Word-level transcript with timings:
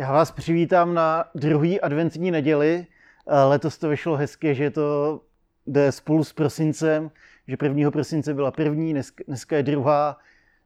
Já 0.00 0.12
vás 0.12 0.30
přivítám 0.30 0.94
na 0.94 1.24
druhý 1.34 1.80
adventní 1.80 2.30
neděli. 2.30 2.86
Letos 3.48 3.78
to 3.78 3.88
vyšlo 3.88 4.16
hezky, 4.16 4.54
že 4.54 4.70
to 4.70 5.20
jde 5.66 5.92
spolu 5.92 6.24
s 6.24 6.32
prosincem, 6.32 7.10
že 7.48 7.56
1. 7.62 7.90
prosince 7.90 8.34
byla 8.34 8.50
první, 8.50 8.94
dneska 9.26 9.56
je 9.56 9.62
druhá. 9.62 10.16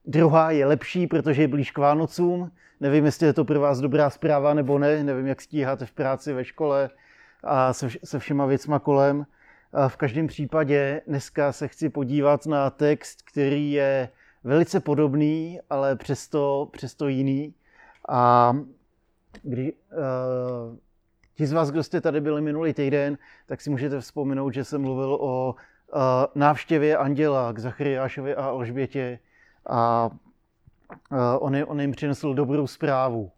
Druhá 0.04 0.50
je 0.50 0.66
lepší, 0.66 1.06
protože 1.06 1.42
je 1.42 1.48
blíž 1.48 1.70
k 1.70 1.78
Vánocům. 1.78 2.52
Nevím, 2.80 3.04
jestli 3.04 3.26
je 3.26 3.32
to 3.32 3.44
pro 3.44 3.60
vás 3.60 3.80
dobrá 3.80 4.10
zpráva 4.10 4.54
nebo 4.54 4.78
ne. 4.78 5.04
Nevím, 5.04 5.26
jak 5.26 5.40
stíháte 5.40 5.86
v 5.86 5.92
práci, 5.92 6.32
ve 6.32 6.44
škole 6.44 6.90
a 7.44 7.72
se, 7.72 8.18
všema 8.18 8.46
věcma 8.46 8.78
kolem. 8.78 9.26
A 9.72 9.88
v 9.88 9.96
každém 9.96 10.26
případě 10.26 11.00
dneska 11.06 11.52
se 11.52 11.68
chci 11.68 11.88
podívat 11.88 12.46
na 12.46 12.70
text, 12.70 13.22
který 13.22 13.72
je 13.72 14.08
velice 14.44 14.80
podobný, 14.80 15.60
ale 15.70 15.96
přesto, 15.96 16.68
přesto 16.72 17.08
jiný. 17.08 17.54
A 18.08 18.52
kdy, 19.42 19.72
uh, 19.72 20.76
ti 21.34 21.46
z 21.46 21.52
vás, 21.52 21.70
kdo 21.70 21.82
jste 21.82 22.00
tady 22.00 22.20
byli 22.20 22.42
minulý 22.42 22.74
týden, 22.74 23.18
tak 23.46 23.60
si 23.60 23.70
můžete 23.70 24.00
vzpomenout, 24.00 24.54
že 24.54 24.64
jsem 24.64 24.82
mluvil 24.82 25.14
o 25.14 25.54
uh, 25.54 26.00
návštěvě 26.34 26.96
anděla 26.96 27.52
k 27.52 27.58
Zachariášovi 27.58 28.34
a 28.34 28.44
Alžbětě 28.44 29.18
a 29.66 30.10
uh, 31.10 31.18
on, 31.38 31.56
on 31.66 31.80
jim 31.80 31.92
přinesl 31.92 32.34
dobrou 32.34 32.66
zprávu. 32.66 33.30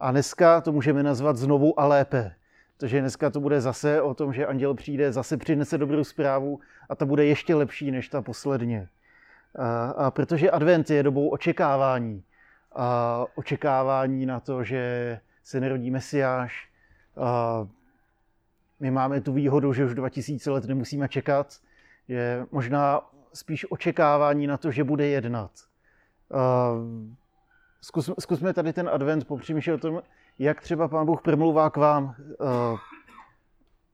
A 0.00 0.10
dneska 0.10 0.60
to 0.60 0.72
můžeme 0.72 1.02
nazvat 1.02 1.36
znovu 1.36 1.80
a 1.80 1.86
lépe. 1.86 2.34
Protože 2.76 3.00
dneska 3.00 3.30
to 3.30 3.40
bude 3.40 3.60
zase 3.60 4.02
o 4.02 4.14
tom, 4.14 4.32
že 4.32 4.46
anděl 4.46 4.74
přijde, 4.74 5.12
zase 5.12 5.36
přinese 5.36 5.78
dobrou 5.78 6.04
zprávu 6.04 6.60
a 6.88 6.94
ta 6.94 7.04
bude 7.04 7.24
ještě 7.24 7.54
lepší 7.54 7.90
než 7.90 8.08
ta 8.08 8.22
posledně. 8.22 8.88
A, 9.54 9.86
a 9.90 10.10
protože 10.10 10.50
advent 10.50 10.90
je 10.90 11.02
dobou 11.02 11.28
očekávání. 11.28 12.24
A 12.74 13.26
očekávání 13.34 14.26
na 14.26 14.40
to, 14.40 14.64
že 14.64 15.20
se 15.44 15.60
narodí 15.60 15.90
Mesiáš. 15.90 16.68
My 18.80 18.90
máme 18.90 19.20
tu 19.20 19.32
výhodu, 19.32 19.72
že 19.72 19.84
už 19.84 19.94
2000 19.94 20.50
let 20.50 20.64
nemusíme 20.64 21.08
čekat. 21.08 21.60
Je 22.08 22.46
možná 22.50 23.00
spíš 23.32 23.66
očekávání 23.70 24.46
na 24.46 24.56
to, 24.56 24.70
že 24.70 24.84
bude 24.84 25.06
jednat. 25.06 25.50
Zkus, 27.80 28.10
zkusme 28.18 28.52
tady 28.52 28.72
ten 28.72 28.88
advent 28.92 29.26
popřemýšlet 29.26 29.74
o 29.74 29.78
tom, 29.78 30.02
jak 30.38 30.60
třeba 30.60 30.88
Pán 30.88 31.06
Bůh 31.06 31.22
promluvá 31.22 31.70
k 31.70 31.76
vám. 31.76 32.14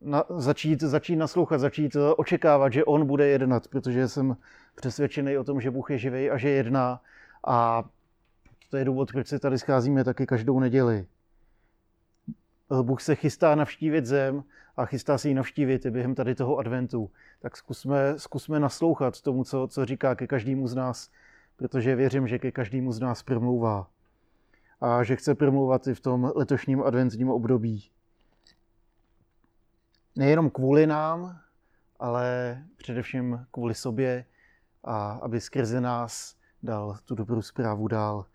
Na, 0.00 0.24
začít, 0.28 0.80
začít 0.80 1.16
naslouchat, 1.16 1.60
začít 1.60 1.96
očekávat, 2.16 2.72
že 2.72 2.84
On 2.84 3.06
bude 3.06 3.28
jednat, 3.28 3.68
protože 3.68 4.08
jsem 4.08 4.36
přesvědčený 4.74 5.38
o 5.38 5.44
tom, 5.44 5.60
že 5.60 5.70
Bůh 5.70 5.90
je 5.90 5.98
živý 5.98 6.30
a 6.30 6.36
že 6.36 6.48
jedná. 6.48 7.00
A 7.46 7.84
to 8.70 8.76
je 8.76 8.84
důvod, 8.84 9.12
proč 9.12 9.26
se 9.26 9.38
tady 9.38 9.58
scházíme 9.58 10.04
taky 10.04 10.26
každou 10.26 10.60
neděli. 10.60 11.06
Bůh 12.82 13.00
se 13.00 13.14
chystá 13.14 13.54
navštívit 13.54 14.06
zem 14.06 14.44
a 14.76 14.86
chystá 14.86 15.18
se 15.18 15.28
ji 15.28 15.34
navštívit 15.34 15.86
i 15.86 15.90
během 15.90 16.14
tady 16.14 16.34
toho 16.34 16.58
adventu. 16.58 17.10
Tak 17.40 17.56
zkusme, 17.56 18.18
zkusme 18.18 18.60
naslouchat 18.60 19.20
tomu, 19.20 19.44
co, 19.44 19.68
co 19.68 19.84
říká 19.84 20.14
ke 20.14 20.26
každému 20.26 20.68
z 20.68 20.74
nás, 20.74 21.10
protože 21.56 21.96
věřím, 21.96 22.28
že 22.28 22.38
ke 22.38 22.52
každému 22.52 22.92
z 22.92 23.00
nás 23.00 23.22
promlouvá. 23.22 23.90
A 24.80 25.04
že 25.04 25.16
chce 25.16 25.34
promlouvat 25.34 25.86
i 25.86 25.94
v 25.94 26.00
tom 26.00 26.32
letošním 26.34 26.82
adventním 26.82 27.28
období. 27.28 27.90
Nejenom 30.16 30.50
kvůli 30.50 30.86
nám, 30.86 31.40
ale 31.98 32.58
především 32.76 33.46
kvůli 33.50 33.74
sobě 33.74 34.24
a 34.84 35.12
aby 35.12 35.40
skrze 35.40 35.80
nás 35.80 36.36
dal 36.62 36.98
tu 37.04 37.14
dobrou 37.14 37.42
zprávu 37.42 37.88
dál. 37.88 38.26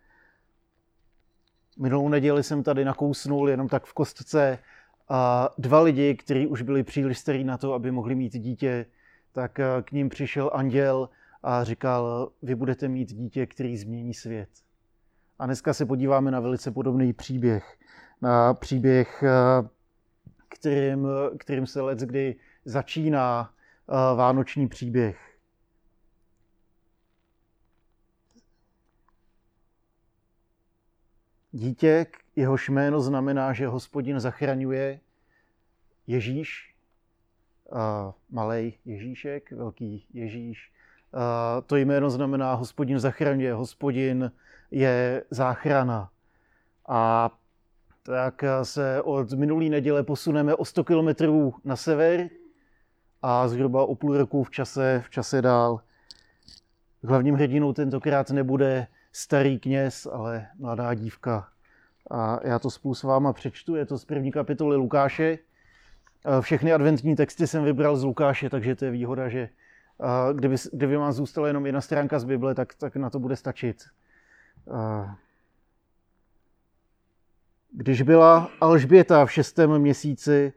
Minulou 1.78 2.10
neděli 2.10 2.44
jsem 2.44 2.64
tady 2.64 2.86
nakousnul 2.86 3.50
jenom 3.50 3.68
tak 3.68 3.86
v 3.86 3.94
kostce 3.94 4.60
a 5.10 5.50
dva 5.58 5.82
lidi, 5.82 6.16
kteří 6.16 6.48
už 6.48 6.62
byli 6.62 6.84
příliš 6.84 7.18
starí 7.18 7.44
na 7.44 7.58
to, 7.58 7.74
aby 7.74 7.92
mohli 7.92 8.16
mít 8.16 8.34
dítě, 8.34 8.86
tak 9.32 9.60
eh, 9.60 9.66
k 9.82 9.92
ním 9.92 10.10
přišel 10.10 10.52
anděl 10.54 11.10
a 11.44 11.64
říkal, 11.64 12.32
vy 12.42 12.56
budete 12.56 12.88
mít 12.88 13.14
dítě, 13.14 13.46
který 13.46 13.78
změní 13.78 14.14
svět. 14.14 14.50
A 15.40 15.46
dneska 15.46 15.74
se 15.74 15.86
podíváme 15.86 16.32
na 16.32 16.40
velice 16.40 16.72
podobný 16.72 17.14
příběh. 17.14 17.78
Na 18.22 18.54
příběh, 18.54 19.24
eh, 19.24 19.68
kterým, 20.50 21.08
kterým 21.38 21.68
se 21.68 21.82
let 21.82 22.00
kdy 22.00 22.36
začíná 22.66 23.50
eh, 23.90 24.16
vánoční 24.16 24.68
příběh. 24.68 25.35
Dítě, 31.58 32.06
jehož 32.36 32.70
jméno 32.70 33.02
znamená, 33.02 33.54
že 33.54 33.68
hospodin 33.68 34.20
zachraňuje 34.20 35.00
Ježíš, 36.08 36.76
malý 38.30 38.74
Ježíšek, 38.86 39.52
velký 39.52 40.06
Ježíš. 40.14 40.72
To 41.66 41.76
jméno 41.76 42.10
znamená 42.10 42.54
hospodin 42.54 43.00
zachraňuje, 43.00 43.54
hospodin 43.54 44.32
je 44.72 45.24
záchrana. 45.30 46.10
A 46.88 47.32
tak 48.04 48.44
se 48.64 49.02
od 49.02 49.34
minulé 49.34 49.66
neděle 49.66 50.04
posuneme 50.04 50.56
o 50.56 50.66
100 50.66 50.84
kilometrů 50.84 51.56
na 51.64 51.76
sever 51.76 52.30
a 53.22 53.48
zhruba 53.48 53.86
o 53.86 53.96
půl 53.96 54.18
roku 54.18 54.44
v 54.44 54.52
čase, 54.52 55.02
v 55.06 55.10
čase 55.10 55.42
dál. 55.42 55.82
Hlavním 57.04 57.36
hrdinou 57.36 57.74
tentokrát 57.74 58.30
nebude 58.30 58.88
starý 59.16 59.60
kněz, 59.60 60.08
ale 60.12 60.48
mladá 60.60 60.94
dívka. 60.94 61.48
A 62.12 62.40
já 62.44 62.60
to 62.60 62.70
spolu 62.70 62.96
s 62.96 63.04
váma 63.04 63.34
přečtu, 63.34 63.76
je 63.76 63.86
to 63.86 63.98
z 63.98 64.06
první 64.06 64.32
kapitoly 64.32 64.76
Lukáše. 64.76 65.38
Všechny 66.42 66.74
adventní 66.74 67.16
texty 67.16 67.48
jsem 67.48 67.64
vybral 67.64 67.96
z 67.96 68.04
Lukáše, 68.04 68.50
takže 68.50 68.76
to 68.76 68.86
je 68.86 68.92
výhoda, 68.92 69.30
že 69.30 69.50
kdyby, 70.34 70.56
kdyby 70.74 70.98
vám 70.98 71.12
zůstala 71.12 71.48
jenom 71.48 71.66
jedna 71.66 71.82
stránka 71.82 72.20
z 72.20 72.24
Bible, 72.24 72.56
tak, 72.56 72.74
tak 72.74 72.96
na 72.96 73.10
to 73.10 73.20
bude 73.20 73.36
stačit. 73.36 73.84
Když 77.72 78.02
byla 78.02 78.50
Alžběta 78.62 79.26
v 79.26 79.32
šestém 79.32 79.80
měsíci, 79.80 80.54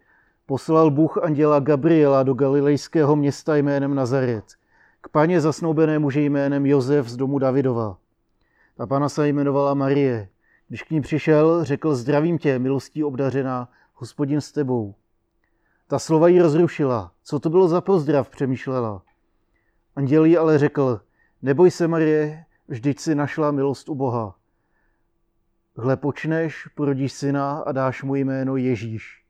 poslal 0.47 0.91
Bůh 0.91 1.19
anděla 1.19 1.61
Gabriela 1.61 2.23
do 2.23 2.35
galilejského 2.35 3.17
města 3.17 3.57
jménem 3.57 3.95
Nazaret, 3.95 4.45
k 5.01 5.09
paně 5.09 5.41
zasnoubené 5.41 5.99
muže 5.99 6.21
jménem 6.21 6.67
Josef 6.67 7.09
z 7.09 7.17
domu 7.17 7.39
Davidova. 7.39 7.97
Ta 8.79 8.87
pana 8.87 9.09
se 9.09 9.29
jmenovala 9.29 9.75
Marie. 9.75 10.29
Když 10.69 10.83
k 10.83 10.91
ní 10.91 11.01
přišel, 11.01 11.65
řekl, 11.65 11.95
zdravím 11.95 12.39
tě, 12.39 12.59
milostí 12.59 13.05
obdařená, 13.05 13.69
hospodin 13.95 14.41
s 14.41 14.53
tebou. 14.53 14.95
Ta 15.87 15.99
slova 15.99 16.29
jí 16.29 16.41
rozrušila. 16.41 17.13
Co 17.23 17.41
to 17.41 17.51
bylo 17.51 17.69
za 17.69 17.81
pozdrav, 17.81 18.29
přemýšlela. 18.29 19.03
Anděl 19.97 20.25
jí 20.25 20.37
ale 20.37 20.59
řekl, 20.59 21.01
neboj 21.43 21.71
se, 21.71 21.89
Marie, 21.89 22.45
vždyť 22.69 23.01
si 23.01 23.15
našla 23.15 23.51
milost 23.51 23.89
u 23.89 23.95
Boha. 23.95 24.35
Hle, 25.77 25.97
počneš, 25.97 26.69
porodíš 26.75 27.13
syna 27.13 27.59
a 27.59 27.73
dáš 27.73 28.03
mu 28.03 28.15
jméno 28.15 28.57
Ježíš. 28.57 29.25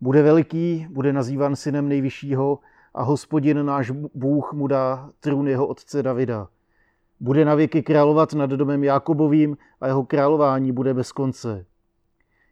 Bude 0.00 0.22
veliký, 0.22 0.86
bude 0.90 1.12
nazývan 1.12 1.56
synem 1.56 1.88
nejvyššího 1.88 2.58
a 2.94 3.02
hospodin 3.02 3.66
náš 3.66 3.90
Bůh 4.14 4.52
mu 4.52 4.66
dá 4.66 5.10
trůn 5.20 5.48
jeho 5.48 5.66
otce 5.66 6.02
Davida 6.02 6.48
bude 7.20 7.44
na 7.44 7.54
věky 7.54 7.82
královat 7.82 8.32
nad 8.32 8.50
domem 8.50 8.84
Jákobovým 8.84 9.56
a 9.80 9.86
jeho 9.86 10.04
králování 10.04 10.72
bude 10.72 10.94
bez 10.94 11.12
konce. 11.12 11.66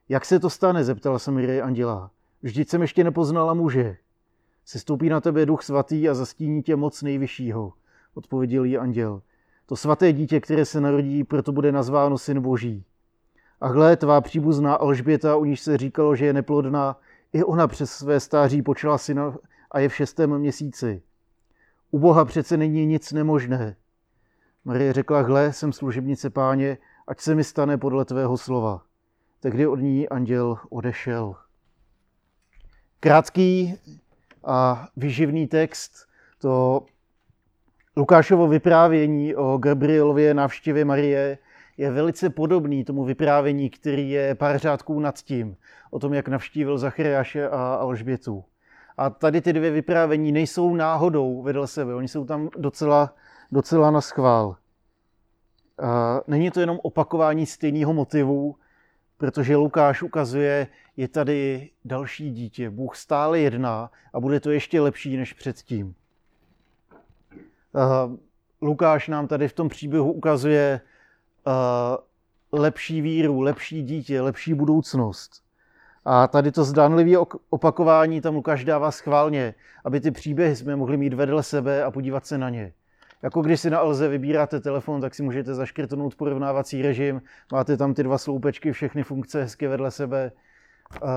Jak 0.08 0.24
se 0.24 0.40
to 0.40 0.50
stane, 0.50 0.84
zeptala 0.84 1.18
se 1.18 1.30
Mirie 1.30 1.62
Anděla. 1.62 2.10
Vždyť 2.42 2.68
jsem 2.68 2.82
ještě 2.82 3.04
nepoznala 3.04 3.54
muže. 3.54 3.96
Sestoupí 4.64 5.08
na 5.08 5.20
tebe 5.20 5.46
duch 5.46 5.62
svatý 5.62 6.08
a 6.08 6.14
zastíní 6.14 6.62
tě 6.62 6.76
moc 6.76 7.02
nejvyššího, 7.02 7.72
odpověděl 8.14 8.64
jí 8.64 8.78
anděl. 8.78 9.22
To 9.66 9.76
svaté 9.76 10.12
dítě, 10.12 10.40
které 10.40 10.64
se 10.64 10.80
narodí, 10.80 11.24
proto 11.24 11.52
bude 11.52 11.72
nazváno 11.72 12.18
syn 12.18 12.40
boží. 12.40 12.84
A 13.60 13.68
hle, 13.68 13.96
tvá 13.96 14.20
příbuzná 14.20 14.74
Alžběta, 14.74 15.36
u 15.36 15.44
níž 15.44 15.60
se 15.60 15.76
říkalo, 15.76 16.16
že 16.16 16.26
je 16.26 16.32
neplodná, 16.32 16.96
i 17.32 17.44
ona 17.44 17.66
přes 17.68 17.90
své 17.90 18.20
stáří 18.20 18.62
počala 18.62 18.98
syna 18.98 19.36
a 19.70 19.78
je 19.78 19.88
v 19.88 19.94
šestém 19.94 20.38
měsíci. 20.38 21.02
U 21.90 21.98
Boha 21.98 22.24
přece 22.24 22.56
není 22.56 22.86
nic 22.86 23.12
nemožné. 23.12 23.76
Marie 24.66 24.92
řekla, 24.92 25.20
hle, 25.20 25.52
jsem 25.52 25.72
služebnice 25.72 26.30
páně, 26.30 26.78
ať 27.06 27.20
se 27.20 27.34
mi 27.34 27.44
stane 27.44 27.78
podle 27.78 28.04
tvého 28.04 28.36
slova. 28.36 28.82
Tehdy 29.40 29.66
od 29.66 29.76
ní 29.76 30.08
anděl 30.08 30.58
odešel. 30.70 31.34
Krátký 33.00 33.78
a 34.44 34.88
vyživný 34.96 35.46
text, 35.46 35.92
to 36.38 36.84
Lukášovo 37.96 38.48
vyprávění 38.48 39.34
o 39.34 39.58
Gabrielově 39.58 40.34
návštěvě 40.34 40.84
Marie 40.84 41.38
je 41.76 41.90
velice 41.90 42.30
podobný 42.30 42.84
tomu 42.84 43.04
vyprávění, 43.04 43.70
který 43.70 44.10
je 44.10 44.34
pár 44.34 44.58
řádků 44.58 45.00
nad 45.00 45.18
tím, 45.18 45.56
o 45.90 45.98
tom, 45.98 46.14
jak 46.14 46.28
navštívil 46.28 46.78
Zachariáše 46.78 47.48
a 47.48 47.74
Alžbětu. 47.74 48.44
A 48.96 49.10
tady 49.10 49.40
ty 49.40 49.52
dvě 49.52 49.70
vyprávění 49.70 50.32
nejsou 50.32 50.74
náhodou 50.74 51.42
vedle 51.42 51.66
sebe, 51.66 51.94
oni 51.94 52.08
jsou 52.08 52.24
tam 52.24 52.48
docela 52.58 53.14
docela 53.52 53.90
na 53.90 54.00
schvál. 54.00 54.56
Není 56.26 56.50
to 56.50 56.60
jenom 56.60 56.78
opakování 56.82 57.46
stejného 57.46 57.92
motivu, 57.92 58.56
protože 59.18 59.56
Lukáš 59.56 60.02
ukazuje, 60.02 60.66
je 60.96 61.08
tady 61.08 61.70
další 61.84 62.30
dítě. 62.30 62.70
Bůh 62.70 62.96
stále 62.96 63.40
jedná 63.40 63.90
a 64.14 64.20
bude 64.20 64.40
to 64.40 64.50
ještě 64.50 64.80
lepší 64.80 65.16
než 65.16 65.32
předtím. 65.32 65.94
Lukáš 68.62 69.08
nám 69.08 69.28
tady 69.28 69.48
v 69.48 69.52
tom 69.52 69.68
příběhu 69.68 70.12
ukazuje 70.12 70.80
lepší 72.52 73.00
víru, 73.00 73.40
lepší 73.40 73.82
dítě, 73.82 74.20
lepší 74.20 74.54
budoucnost. 74.54 75.42
A 76.04 76.28
tady 76.28 76.52
to 76.52 76.64
zdánlivé 76.64 77.18
opakování 77.50 78.20
tam 78.20 78.34
Lukáš 78.34 78.64
dává 78.64 78.90
schválně, 78.90 79.54
aby 79.84 80.00
ty 80.00 80.10
příběhy 80.10 80.56
jsme 80.56 80.76
mohli 80.76 80.96
mít 80.96 81.14
vedle 81.14 81.42
sebe 81.42 81.84
a 81.84 81.90
podívat 81.90 82.26
se 82.26 82.38
na 82.38 82.50
ně. 82.50 82.72
Jako 83.26 83.42
když 83.42 83.60
si 83.60 83.70
na 83.70 83.78
Alze 83.78 84.08
vybíráte 84.08 84.60
telefon, 84.60 85.00
tak 85.00 85.14
si 85.14 85.22
můžete 85.22 85.54
zaškrtnout 85.54 86.14
porovnávací 86.14 86.82
režim, 86.82 87.22
máte 87.52 87.76
tam 87.76 87.94
ty 87.94 88.02
dva 88.02 88.18
sloupečky, 88.18 88.72
všechny 88.72 89.02
funkce 89.02 89.42
hezky 89.42 89.66
vedle 89.66 89.90
sebe. 89.90 90.32
Uh, 91.02 91.08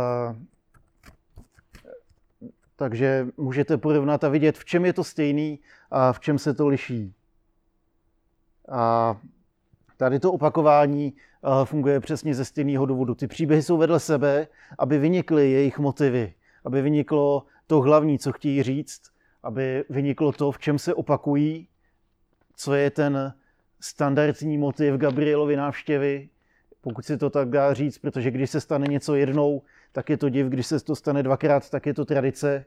takže 2.76 3.28
můžete 3.38 3.78
porovnat 3.78 4.24
a 4.24 4.30
vidět, 4.30 4.58
v 4.58 4.66
čem 4.66 4.86
je 4.86 4.94
to 4.94 5.04
stejný 5.04 5.60
a 5.92 6.14
v 6.14 6.20
čem 6.20 6.40
se 6.40 6.54
to 6.54 6.68
liší. 6.68 7.14
A 8.72 9.16
tady 9.98 10.20
to 10.20 10.34
opakování 10.34 11.14
funguje 11.64 12.00
přesně 12.00 12.36
ze 12.36 12.46
stejného 12.46 12.86
důvodu. 12.86 13.16
Ty 13.16 13.28
příběhy 13.28 13.64
jsou 13.64 13.78
vedle 13.78 14.00
sebe, 14.00 14.48
aby 14.80 14.98
vynikly 14.98 15.52
jejich 15.52 15.80
motivy, 15.80 16.34
aby 16.66 16.82
vyniklo 16.82 17.46
to 17.68 17.82
hlavní, 17.82 18.20
co 18.20 18.32
chtějí 18.32 18.64
říct, 18.64 19.02
aby 19.44 19.86
vyniklo 19.90 20.32
to, 20.32 20.52
v 20.52 20.60
čem 20.60 20.80
se 20.80 20.94
opakují, 20.94 21.69
co 22.60 22.74
je 22.74 22.90
ten 22.90 23.34
standardní 23.80 24.58
motiv 24.58 24.96
Gabrielovy 24.96 25.56
návštěvy, 25.56 26.30
pokud 26.82 27.06
si 27.06 27.18
to 27.18 27.30
tak 27.30 27.50
dá 27.50 27.74
říct, 27.74 27.98
protože 27.98 28.32
když 28.32 28.50
se 28.50 28.62
stane 28.62 28.88
něco 28.88 29.16
jednou, 29.16 29.62
tak 29.92 30.10
je 30.10 30.18
to 30.18 30.30
div, 30.30 30.48
když 30.48 30.68
se 30.68 30.80
to 30.80 30.96
stane 30.96 31.24
dvakrát, 31.24 31.70
tak 31.70 31.86
je 31.86 31.94
to 31.94 32.06
tradice. 32.06 32.66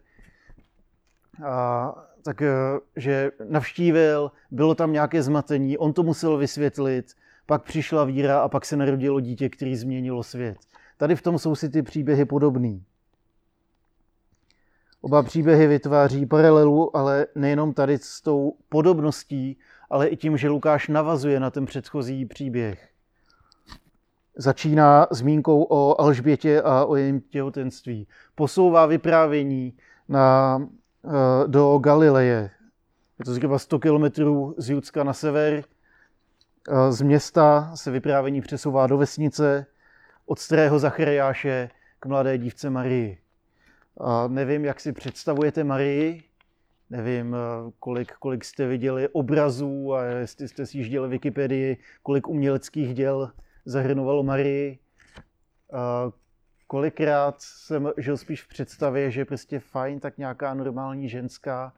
A, 1.45 1.95
tak, 2.25 2.43
eh, 2.43 2.51
že 2.97 3.31
navštívil, 3.49 4.33
bylo 4.51 4.75
tam 4.75 4.93
nějaké 4.93 5.23
zmatení, 5.23 5.79
on 5.79 5.93
to 5.93 6.03
musel 6.03 6.37
vysvětlit, 6.37 7.13
pak 7.47 7.63
přišla 7.63 8.05
víra 8.05 8.41
a 8.41 8.49
pak 8.49 8.65
se 8.65 8.77
narodilo 8.77 9.21
dítě, 9.21 9.49
který 9.49 9.77
změnilo 9.77 10.23
svět. 10.23 10.57
Tady 10.97 11.17
v 11.17 11.23
tom 11.23 11.39
jsou 11.39 11.55
si 11.55 11.69
ty 11.71 11.83
příběhy 11.83 12.25
podobný. 12.25 12.85
Oba 15.01 15.23
příběhy 15.23 15.67
vytváří 15.67 16.27
paralelu, 16.27 16.97
ale 16.97 17.27
nejenom 17.35 17.75
tady 17.75 17.99
s 17.99 18.21
tou 18.21 18.57
podobností, 18.69 19.59
ale 19.93 20.09
i 20.09 20.17
tím, 20.17 20.37
že 20.37 20.49
Lukáš 20.49 20.89
navazuje 20.89 21.41
na 21.41 21.51
ten 21.51 21.67
předchozí 21.67 22.27
příběh. 22.27 22.89
Začíná 24.37 25.07
zmínkou 25.11 25.63
o 25.63 26.01
Alžbětě 26.01 26.63
a 26.63 26.85
o 26.85 26.97
jejím 26.97 27.21
těhotenství. 27.21 28.09
Posouvá 28.35 28.87
vyprávění 28.87 29.77
na, 30.09 30.59
eh, 31.05 31.09
do 31.47 31.79
Galileje. 31.79 32.51
Je 33.19 33.25
to 33.25 33.35
zhruba 33.35 33.59
100 33.59 33.79
kilometrů 33.79 34.55
z 34.59 34.71
Judska 34.71 35.05
na 35.05 35.13
sever. 35.13 35.65
Eh, 36.69 36.93
z 36.93 37.03
města 37.03 37.73
se 37.75 37.91
vyprávění 37.91 38.41
přesouvá 38.41 38.87
do 38.87 38.99
vesnice 38.99 39.67
od 40.27 40.39
starého 40.39 40.79
Zachariáše 40.79 41.71
k 42.01 42.07
mladé 42.07 42.39
dívce 42.39 42.71
Marii. 42.71 43.19
A 44.01 44.29
nevím, 44.29 44.65
jak 44.65 44.81
si 44.81 44.93
představujete 44.93 45.65
Marii, 45.65 46.23
nevím, 46.93 47.35
eh, 47.35 47.73
kolik, 47.79 48.13
kolik 48.13 48.45
jste 48.45 48.67
viděli 48.67 49.09
obrazů 49.09 49.95
a 49.95 50.05
jestli 50.05 50.49
jste 50.49 50.67
si 50.67 50.79
jížděli 50.79 51.09
Wikipedii, 51.09 51.77
kolik 52.03 52.29
uměleckých 52.29 52.95
děl 52.95 53.31
zahrnovalo 53.65 54.23
Marii. 54.23 54.79
A 55.73 56.11
kolikrát 56.67 57.35
jsem 57.39 57.93
žil 57.97 58.17
spíš 58.17 58.43
v 58.43 58.49
představě, 58.49 59.11
že 59.11 59.25
prostě 59.25 59.61
fajn, 59.61 60.01
tak 60.01 60.19
nějaká 60.19 60.55
normální 60.55 61.09
ženská, 61.09 61.73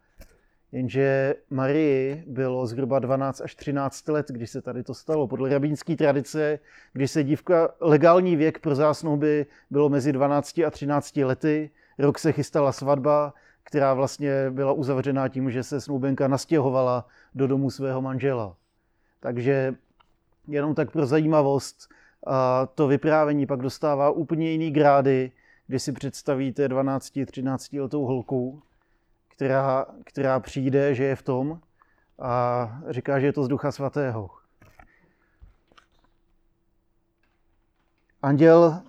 jenže 0.73 1.35
Marii 1.51 2.25
bylo 2.27 2.67
zhruba 2.67 2.99
12 2.99 3.41
až 3.41 3.55
13 3.55 4.09
let, 4.09 4.27
když 4.29 4.51
se 4.51 4.63
tady 4.63 4.83
to 4.83 4.95
stalo. 4.95 5.29
Podle 5.29 5.51
rabínské 5.51 5.97
tradice, 5.97 6.59
když 6.93 7.11
se 7.11 7.25
dívka, 7.25 7.75
legální 7.81 8.37
věk 8.37 8.59
pro 8.59 8.75
zásnuby 8.75 9.47
bylo 9.71 9.89
mezi 9.89 10.13
12 10.13 10.59
a 10.59 10.71
13 10.71 11.17
lety, 11.17 11.71
rok 11.99 12.19
se 12.19 12.33
chystala 12.33 12.73
svatba, 12.73 13.35
která 13.65 13.95
vlastně 13.95 14.51
byla 14.51 14.73
uzavřená 14.73 15.29
tím, 15.29 15.51
že 15.51 15.63
se 15.63 15.81
snoubenka 15.81 16.29
nastěhovala 16.29 17.07
do 17.35 17.47
domu 17.47 17.71
svého 17.71 18.03
manžela. 18.03 18.57
Takže 19.21 19.75
jenom 20.49 20.75
tak 20.75 20.91
pro 20.91 21.07
zajímavost, 21.07 21.89
a 22.27 22.67
to 22.67 22.87
vyprávění 22.87 23.47
pak 23.47 23.61
dostává 23.61 24.11
úplně 24.11 24.51
jiný 24.51 24.71
grády, 24.71 25.33
když 25.67 25.83
si 25.83 25.93
představíte 25.93 26.69
12-13 26.69 27.83
letou 27.83 28.05
holku, 28.05 28.63
která, 29.29 29.87
která 30.05 30.41
přijde, 30.41 30.95
že 30.95 31.05
je 31.05 31.17
v 31.17 31.23
tom 31.23 31.61
a 32.19 32.79
říká, 32.91 33.21
že 33.21 33.27
je 33.27 33.33
to 33.33 33.45
z 33.45 33.49
Ducha 33.49 33.73
Svatého. 33.73 34.31
Anděl, 38.23 38.83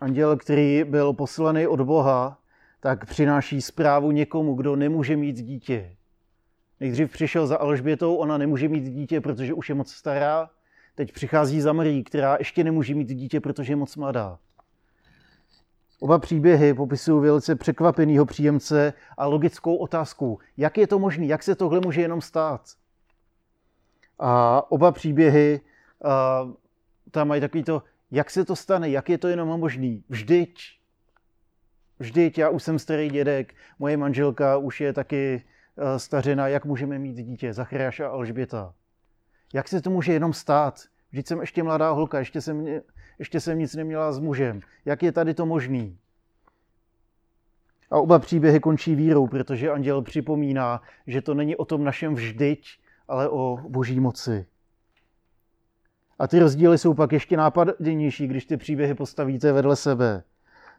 anděl, 0.00 0.36
který 0.36 0.84
byl 0.84 1.12
poslaný 1.12 1.66
od 1.66 1.80
Boha, 1.80 2.38
tak 2.82 3.06
přináší 3.06 3.62
zprávu 3.62 4.10
někomu, 4.10 4.54
kdo 4.54 4.76
nemůže 4.76 5.16
mít 5.16 5.36
dítě. 5.36 5.96
Nejdřív 6.80 7.12
přišel 7.12 7.46
za 7.46 7.56
Alžbětou, 7.56 8.16
ona 8.16 8.38
nemůže 8.38 8.68
mít 8.68 8.84
dítě, 8.84 9.20
protože 9.20 9.54
už 9.54 9.68
je 9.68 9.74
moc 9.74 9.92
stará. 9.92 10.50
Teď 10.94 11.12
přichází 11.12 11.60
za 11.60 11.72
Marí, 11.72 12.04
která 12.04 12.36
ještě 12.38 12.64
nemůže 12.64 12.94
mít 12.94 13.08
dítě, 13.08 13.40
protože 13.40 13.72
je 13.72 13.76
moc 13.76 13.96
mladá. 13.96 14.38
Oba 16.00 16.18
příběhy 16.18 16.74
popisují 16.74 17.22
velice 17.22 17.54
překvapenýho 17.54 18.26
příjemce 18.26 18.92
a 19.16 19.26
logickou 19.26 19.76
otázku, 19.76 20.38
jak 20.56 20.78
je 20.78 20.86
to 20.86 20.98
možné, 20.98 21.26
jak 21.26 21.42
se 21.42 21.54
tohle 21.54 21.80
může 21.80 22.00
jenom 22.00 22.20
stát. 22.20 22.70
A 24.18 24.62
oba 24.70 24.92
příběhy 24.92 25.60
uh, 26.04 26.52
tam 27.10 27.28
mají 27.28 27.40
takový 27.40 27.64
to, 27.64 27.82
jak 28.10 28.30
se 28.30 28.44
to 28.44 28.56
stane, 28.56 28.90
jak 28.90 29.08
je 29.08 29.18
to 29.18 29.28
jenom 29.28 29.48
možný. 29.48 30.04
Vždyť, 30.08 30.58
vždyť, 32.02 32.38
já 32.38 32.48
už 32.48 32.62
jsem 32.62 32.78
starý 32.78 33.10
dědek, 33.10 33.54
moje 33.78 33.96
manželka 33.96 34.56
už 34.56 34.80
je 34.80 34.92
taky 34.92 35.42
uh, 35.76 35.96
stařena, 35.96 36.48
jak 36.48 36.64
můžeme 36.64 36.98
mít 36.98 37.16
dítě, 37.16 37.52
Zachariáš 37.52 38.00
a 38.00 38.08
Alžběta. 38.08 38.74
Jak 39.54 39.68
se 39.68 39.82
to 39.82 39.90
může 39.90 40.12
jenom 40.12 40.32
stát? 40.32 40.80
Vždyť 41.10 41.26
jsem 41.26 41.40
ještě 41.40 41.62
mladá 41.62 41.90
holka, 41.90 42.18
ještě 42.18 42.40
jsem, 42.40 42.66
ještě 43.18 43.40
jsem 43.40 43.58
nic 43.58 43.74
neměla 43.74 44.12
s 44.12 44.18
mužem. 44.18 44.60
Jak 44.84 45.02
je 45.02 45.12
tady 45.12 45.34
to 45.34 45.46
možný? 45.46 45.98
A 47.90 47.98
oba 47.98 48.18
příběhy 48.18 48.60
končí 48.60 48.94
vírou, 48.94 49.26
protože 49.26 49.70
anděl 49.70 50.02
připomíná, 50.02 50.82
že 51.06 51.22
to 51.22 51.34
není 51.34 51.56
o 51.56 51.64
tom 51.64 51.84
našem 51.84 52.14
vždyť, 52.14 52.78
ale 53.08 53.28
o 53.28 53.58
boží 53.68 54.00
moci. 54.00 54.46
A 56.18 56.28
ty 56.28 56.38
rozdíly 56.38 56.78
jsou 56.78 56.94
pak 56.94 57.12
ještě 57.12 57.36
nápadnější, 57.36 58.26
když 58.26 58.44
ty 58.46 58.56
příběhy 58.56 58.94
postavíte 58.94 59.52
vedle 59.52 59.76
sebe. 59.76 60.22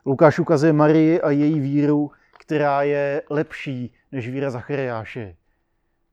Lukáš 0.05 0.39
ukazuje 0.39 0.73
Marii 0.73 1.21
a 1.21 1.31
její 1.31 1.59
víru, 1.59 2.11
která 2.39 2.81
je 2.81 3.21
lepší 3.29 3.93
než 4.11 4.29
víra 4.29 4.49
Zachariáše. 4.49 5.35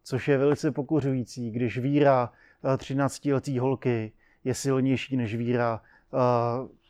Což 0.05 0.29
je 0.29 0.39
velice 0.39 0.71
pokořující, 0.73 1.51
když 1.51 1.79
víra 1.79 2.33
13-letý 2.77 3.59
holky 3.59 4.13
je 4.45 4.55
silnější 4.55 5.17
než 5.17 5.37
víra 5.37 5.81
eh, 5.83 6.19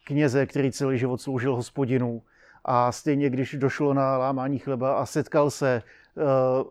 kněze, 0.05 0.47
který 0.47 0.73
celý 0.73 0.99
život 0.99 1.21
sloužil 1.21 1.57
hospodinu. 1.57 2.23
A 2.65 2.93
stejně, 2.93 3.31
když 3.31 3.55
došlo 3.55 3.95
na 3.95 4.19
lámání 4.19 4.59
chleba 4.59 4.95
a 4.95 5.07
setkal 5.07 5.51
se 5.51 5.83
eh, 5.83 6.23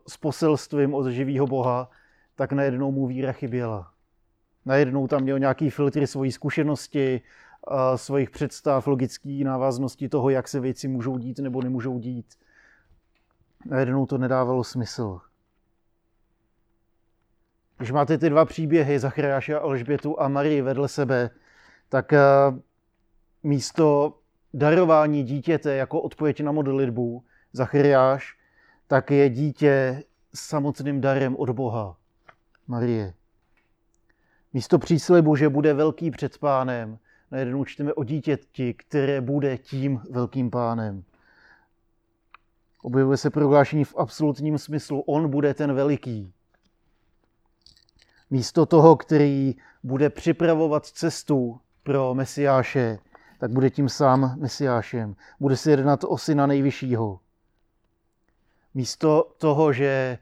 s 0.07 0.17
poselstvím 0.17 0.93
od 0.93 1.07
živého 1.07 1.47
Boha, 1.47 1.89
tak 2.35 2.51
najednou 2.51 2.91
mu 2.91 3.07
víra 3.07 3.31
chyběla. 3.31 3.91
Najednou 4.65 5.07
tam 5.07 5.21
měl 5.21 5.39
nějaký 5.39 5.69
filtry 5.69 6.07
svojí 6.07 6.31
zkušenosti, 6.31 7.21
eh, 7.21 7.48
svých 7.95 8.29
představ, 8.29 8.87
logické 8.87 9.41
návaznosti 9.43 10.09
toho, 10.09 10.29
jak 10.29 10.47
se 10.47 10.59
věci 10.59 10.87
můžou 10.87 11.17
dít 11.17 11.39
nebo 11.39 11.61
nemůžou 11.61 11.99
dít. 11.99 12.25
Najednou 13.65 14.05
to 14.05 14.17
nedávalo 14.17 14.63
smysl. 14.63 15.19
Když 17.77 17.91
máte 17.91 18.17
ty 18.17 18.29
dva 18.29 18.45
příběhy, 18.45 18.99
Zachariáše 18.99 19.55
a 19.55 19.59
Alžbětu 19.59 20.21
a 20.21 20.27
Marii 20.27 20.61
vedle 20.61 20.87
sebe, 20.87 21.29
tak 21.89 22.13
eh, 22.13 22.19
místo 23.43 24.17
darování 24.53 25.23
dítěte 25.23 25.75
jako 25.75 26.01
odpověď 26.01 26.41
na 26.41 26.51
modlitbu, 26.51 27.23
Zachariáš, 27.53 28.37
tak 28.87 29.11
je 29.11 29.29
dítě 29.29 30.03
samotným 30.33 31.01
darem 31.01 31.35
od 31.35 31.49
Boha, 31.49 31.97
Marie. 32.67 33.13
Místo 34.53 34.79
příslibu, 34.79 35.35
že 35.35 35.49
bude 35.49 35.73
velký 35.73 36.11
před 36.11 36.37
pánem, 36.37 36.99
najednou 37.31 37.65
čteme 37.65 37.93
o 37.93 38.03
dítěti, 38.03 38.73
které 38.73 39.21
bude 39.21 39.57
tím 39.57 40.01
velkým 40.09 40.51
pánem. 40.51 41.03
Objevuje 42.81 43.17
se 43.17 43.29
prohlášení 43.29 43.83
v 43.85 43.95
absolutním 43.97 44.57
smyslu. 44.57 45.01
On 45.01 45.29
bude 45.29 45.53
ten 45.53 45.73
veliký. 45.73 46.33
Místo 48.29 48.65
toho, 48.65 48.95
který 48.95 49.55
bude 49.83 50.09
připravovat 50.09 50.85
cestu 50.85 51.59
pro 51.83 52.13
Mesiáše, 52.15 52.99
tak 53.39 53.51
bude 53.51 53.69
tím 53.69 53.89
sám 53.89 54.39
Mesiášem. 54.39 55.15
Bude 55.39 55.57
se 55.57 55.71
jednat 55.71 56.03
o 56.03 56.17
syna 56.17 56.47
nejvyššího. 56.47 57.19
Místo 58.73 59.33
toho, 59.37 59.73
že 59.73 60.17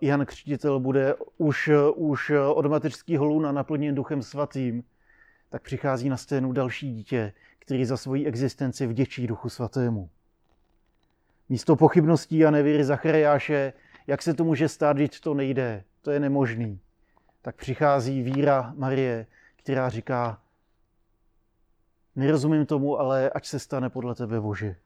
Jan 0.00 0.26
Křtitel 0.26 0.80
bude 0.80 1.14
už, 1.38 1.70
už 1.94 2.32
od 2.54 2.66
mateřského 2.66 3.24
luna 3.24 3.52
naplněn 3.52 3.94
duchem 3.94 4.22
svatým, 4.22 4.84
tak 5.50 5.62
přichází 5.62 6.08
na 6.08 6.16
scénu 6.16 6.52
další 6.52 6.94
dítě, 6.94 7.32
který 7.58 7.84
za 7.84 7.96
svoji 7.96 8.26
existenci 8.26 8.86
vděčí 8.86 9.26
duchu 9.26 9.48
svatému. 9.48 10.10
Místo 11.48 11.76
pochybností 11.76 12.44
a 12.44 12.50
nevíry 12.50 12.84
Zachariáše, 12.84 13.72
jak 14.06 14.22
se 14.22 14.34
to 14.34 14.44
může 14.44 14.68
stát, 14.68 14.96
když 14.96 15.20
to 15.20 15.34
nejde, 15.34 15.84
to 16.02 16.10
je 16.10 16.20
nemožný, 16.20 16.80
tak 17.42 17.56
přichází 17.56 18.22
víra 18.22 18.72
Marie, 18.76 19.26
která 19.56 19.88
říká, 19.88 20.40
nerozumím 22.16 22.66
tomu, 22.66 23.00
ale 23.00 23.30
ať 23.30 23.46
se 23.46 23.58
stane 23.58 23.90
podle 23.90 24.14
tebe 24.14 24.40
Bože. 24.40 24.76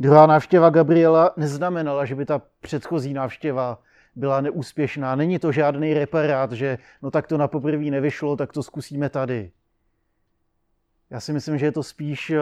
Druhá 0.00 0.26
návštěva 0.26 0.70
Gabriela 0.70 1.34
neznamenala, 1.36 2.04
že 2.04 2.14
by 2.14 2.26
ta 2.26 2.42
předchozí 2.60 3.14
návštěva 3.14 3.82
byla 4.16 4.40
neúspěšná. 4.40 5.16
Není 5.16 5.38
to 5.38 5.52
žádný 5.52 5.94
reparát, 5.94 6.52
že 6.52 6.78
no 7.02 7.10
tak 7.10 7.26
to 7.26 7.38
na 7.38 7.48
poprvé 7.48 7.84
nevyšlo, 7.84 8.36
tak 8.36 8.52
to 8.52 8.62
zkusíme 8.62 9.08
tady. 9.08 9.50
Já 11.10 11.20
si 11.20 11.32
myslím, 11.32 11.58
že 11.58 11.66
je 11.66 11.72
to 11.72 11.82
spíš 11.82 12.30
eh, 12.30 12.40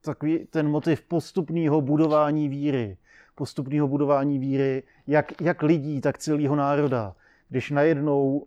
takový 0.00 0.38
ten 0.38 0.68
motiv 0.68 1.02
postupného 1.02 1.80
budování 1.80 2.48
víry. 2.48 2.96
Postupného 3.34 3.88
budování 3.88 4.38
víry 4.38 4.82
jak, 5.06 5.40
jak 5.40 5.62
lidí, 5.62 6.00
tak 6.00 6.18
celého 6.18 6.56
národa. 6.56 7.14
Když 7.48 7.70
najednou, 7.70 8.46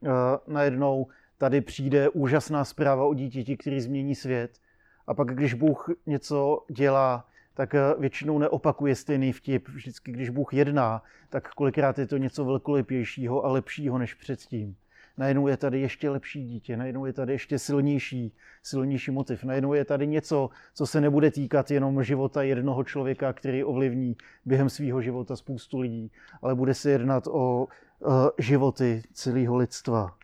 uh, 0.00 0.08
najednou 0.46 1.06
tady 1.38 1.60
přijde 1.60 2.08
úžasná 2.08 2.64
zpráva 2.64 3.04
o 3.04 3.14
dítěti, 3.14 3.56
který 3.56 3.80
změní 3.80 4.14
svět, 4.14 4.58
a 5.06 5.14
pak, 5.14 5.34
když 5.34 5.54
Bůh 5.54 5.90
něco 6.06 6.64
dělá, 6.68 7.29
tak 7.60 7.74
eh, 7.74 7.94
většinou 7.98 8.38
neopakuje 8.38 8.94
stejný 8.94 9.32
vtip. 9.32 9.68
Vždycky, 9.68 10.12
když 10.12 10.30
Bůh 10.30 10.54
jedná, 10.54 11.02
tak 11.28 11.54
kolikrát 11.54 11.98
je 11.98 12.06
to 12.06 12.16
něco 12.16 12.44
velkolepějšího 12.44 13.44
a 13.44 13.52
lepšího 13.52 13.98
než 13.98 14.14
předtím. 14.14 14.76
Najednou 15.16 15.48
je 15.48 15.56
tady 15.56 15.80
ještě 15.80 16.10
lepší 16.10 16.44
dítě, 16.44 16.76
najednou 16.76 17.06
je 17.06 17.12
tady 17.12 17.32
ještě 17.32 17.58
silnější, 17.58 18.34
silnější 18.62 19.10
motiv, 19.10 19.44
najednou 19.44 19.74
je 19.74 19.84
tady 19.84 20.06
něco, 20.06 20.50
co 20.74 20.86
se 20.86 21.00
nebude 21.00 21.30
týkat 21.30 21.70
jenom 21.70 22.02
života 22.02 22.42
jednoho 22.42 22.84
člověka, 22.84 23.32
který 23.32 23.64
ovlivní 23.64 24.16
během 24.44 24.70
svého 24.70 25.02
života 25.02 25.36
spoustu 25.36 25.78
lidí, 25.78 26.12
ale 26.42 26.54
bude 26.54 26.74
se 26.74 26.90
jednat 26.90 27.26
o 27.26 27.68
uh, 27.98 28.28
životy 28.38 29.02
celého 29.12 29.56
lidstva. 29.56 30.16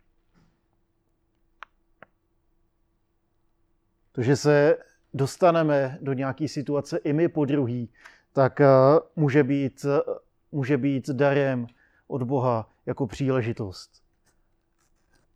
To, 4.11 4.21
že 4.21 4.35
se 4.35 4.77
dostaneme 5.13 5.97
do 6.01 6.13
nějaké 6.13 6.47
situace 6.47 6.97
i 6.97 7.13
my 7.13 7.27
po 7.27 7.45
druhý, 7.45 7.89
tak 8.33 8.59
uh, 8.59 8.99
může 9.23 9.43
být, 9.43 9.85
uh, 9.85 10.15
může 10.51 10.77
být 10.77 11.09
darem 11.09 11.67
od 12.07 12.23
Boha 12.23 12.69
jako 12.85 13.07
příležitost. 13.07 14.03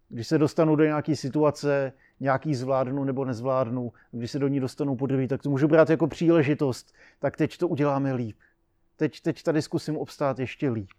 Když 0.09 0.27
se 0.27 0.37
dostanu 0.37 0.75
do 0.75 0.83
nějaké 0.83 1.15
situace, 1.15 1.93
nějaký 2.19 2.55
zvládnu 2.55 3.03
nebo 3.03 3.25
nezvládnu, 3.25 3.93
když 4.11 4.31
se 4.31 4.39
do 4.39 4.47
ní 4.47 4.59
dostanu 4.59 4.95
po 4.95 5.07
druhý, 5.07 5.27
tak 5.27 5.41
to 5.41 5.49
můžu 5.49 5.67
brát 5.67 5.89
jako 5.89 6.07
příležitost, 6.07 6.93
tak 7.19 7.37
teď 7.37 7.57
to 7.57 7.67
uděláme 7.67 8.13
líp. 8.13 8.37
Teď, 8.95 9.21
teď 9.21 9.43
tady 9.43 9.61
zkusím 9.61 9.97
obstát 9.97 10.39
ještě 10.39 10.69
líp. 10.69 10.89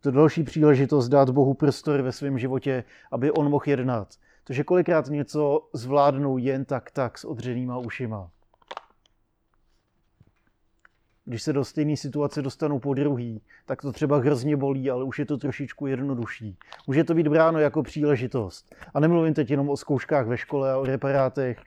To 0.00 0.10
další 0.10 0.42
příležitost 0.42 1.08
dát 1.08 1.30
Bohu 1.30 1.54
prostor 1.54 2.02
ve 2.02 2.12
svém 2.12 2.38
životě, 2.38 2.84
aby 3.10 3.30
on 3.30 3.50
mohl 3.50 3.64
jednat. 3.66 4.14
Že 4.50 4.64
kolikrát 4.64 5.06
něco 5.06 5.68
zvládnu 5.72 6.38
jen 6.38 6.64
tak 6.64 6.90
tak 6.90 7.18
s 7.18 7.24
odřenýma 7.24 7.78
ušima 7.78 8.30
když 11.24 11.42
se 11.42 11.52
do 11.52 11.64
stejné 11.64 11.96
situace 11.96 12.42
dostanu 12.42 12.78
po 12.78 12.94
druhý, 12.94 13.42
tak 13.66 13.82
to 13.82 13.92
třeba 13.92 14.18
hrozně 14.18 14.56
bolí, 14.56 14.90
ale 14.90 15.04
už 15.04 15.18
je 15.18 15.26
to 15.26 15.38
trošičku 15.38 15.86
jednodušší. 15.86 16.58
Může 16.86 17.04
to 17.04 17.14
být 17.14 17.28
bráno 17.28 17.58
jako 17.58 17.82
příležitost. 17.82 18.74
A 18.94 19.00
nemluvím 19.00 19.34
teď 19.34 19.50
jenom 19.50 19.70
o 19.70 19.76
zkouškách 19.76 20.26
ve 20.26 20.36
škole 20.36 20.72
a 20.72 20.78
o 20.78 20.84
reparátech. 20.84 21.58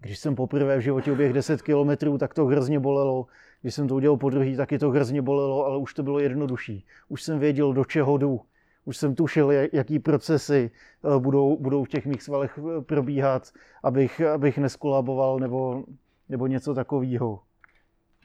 Když 0.00 0.18
jsem 0.18 0.34
poprvé 0.34 0.78
v 0.78 0.80
životě 0.80 1.12
oběh 1.12 1.32
10 1.32 1.62
kilometrů, 1.62 2.18
tak 2.18 2.34
to 2.34 2.46
hrozně 2.46 2.80
bolelo. 2.80 3.26
Když 3.62 3.74
jsem 3.74 3.88
to 3.88 3.94
udělal 3.94 4.16
po 4.16 4.30
druhý, 4.30 4.56
taky 4.56 4.78
to 4.78 4.90
hrozně 4.90 5.22
bolelo, 5.22 5.66
ale 5.66 5.76
už 5.76 5.94
to 5.94 6.02
bylo 6.02 6.18
jednodušší. 6.18 6.86
Už 7.08 7.22
jsem 7.22 7.38
věděl, 7.38 7.72
do 7.72 7.84
čeho 7.84 8.18
jdu. 8.18 8.40
Už 8.88 8.96
jsem 8.96 9.14
tušil, 9.14 9.50
jaký 9.72 9.98
procesy 9.98 10.70
eh, 10.70 11.18
budou, 11.18 11.56
budou 11.56 11.84
v 11.84 11.88
těch 11.88 12.06
mých 12.06 12.22
svalech 12.22 12.58
eh, 12.58 12.80
probíhat, 12.80 13.52
abych, 13.82 14.20
abych 14.20 14.58
neskolaboval 14.58 15.38
nebo, 15.38 15.84
nebo 16.28 16.46
něco 16.46 16.74
takového 16.74 17.40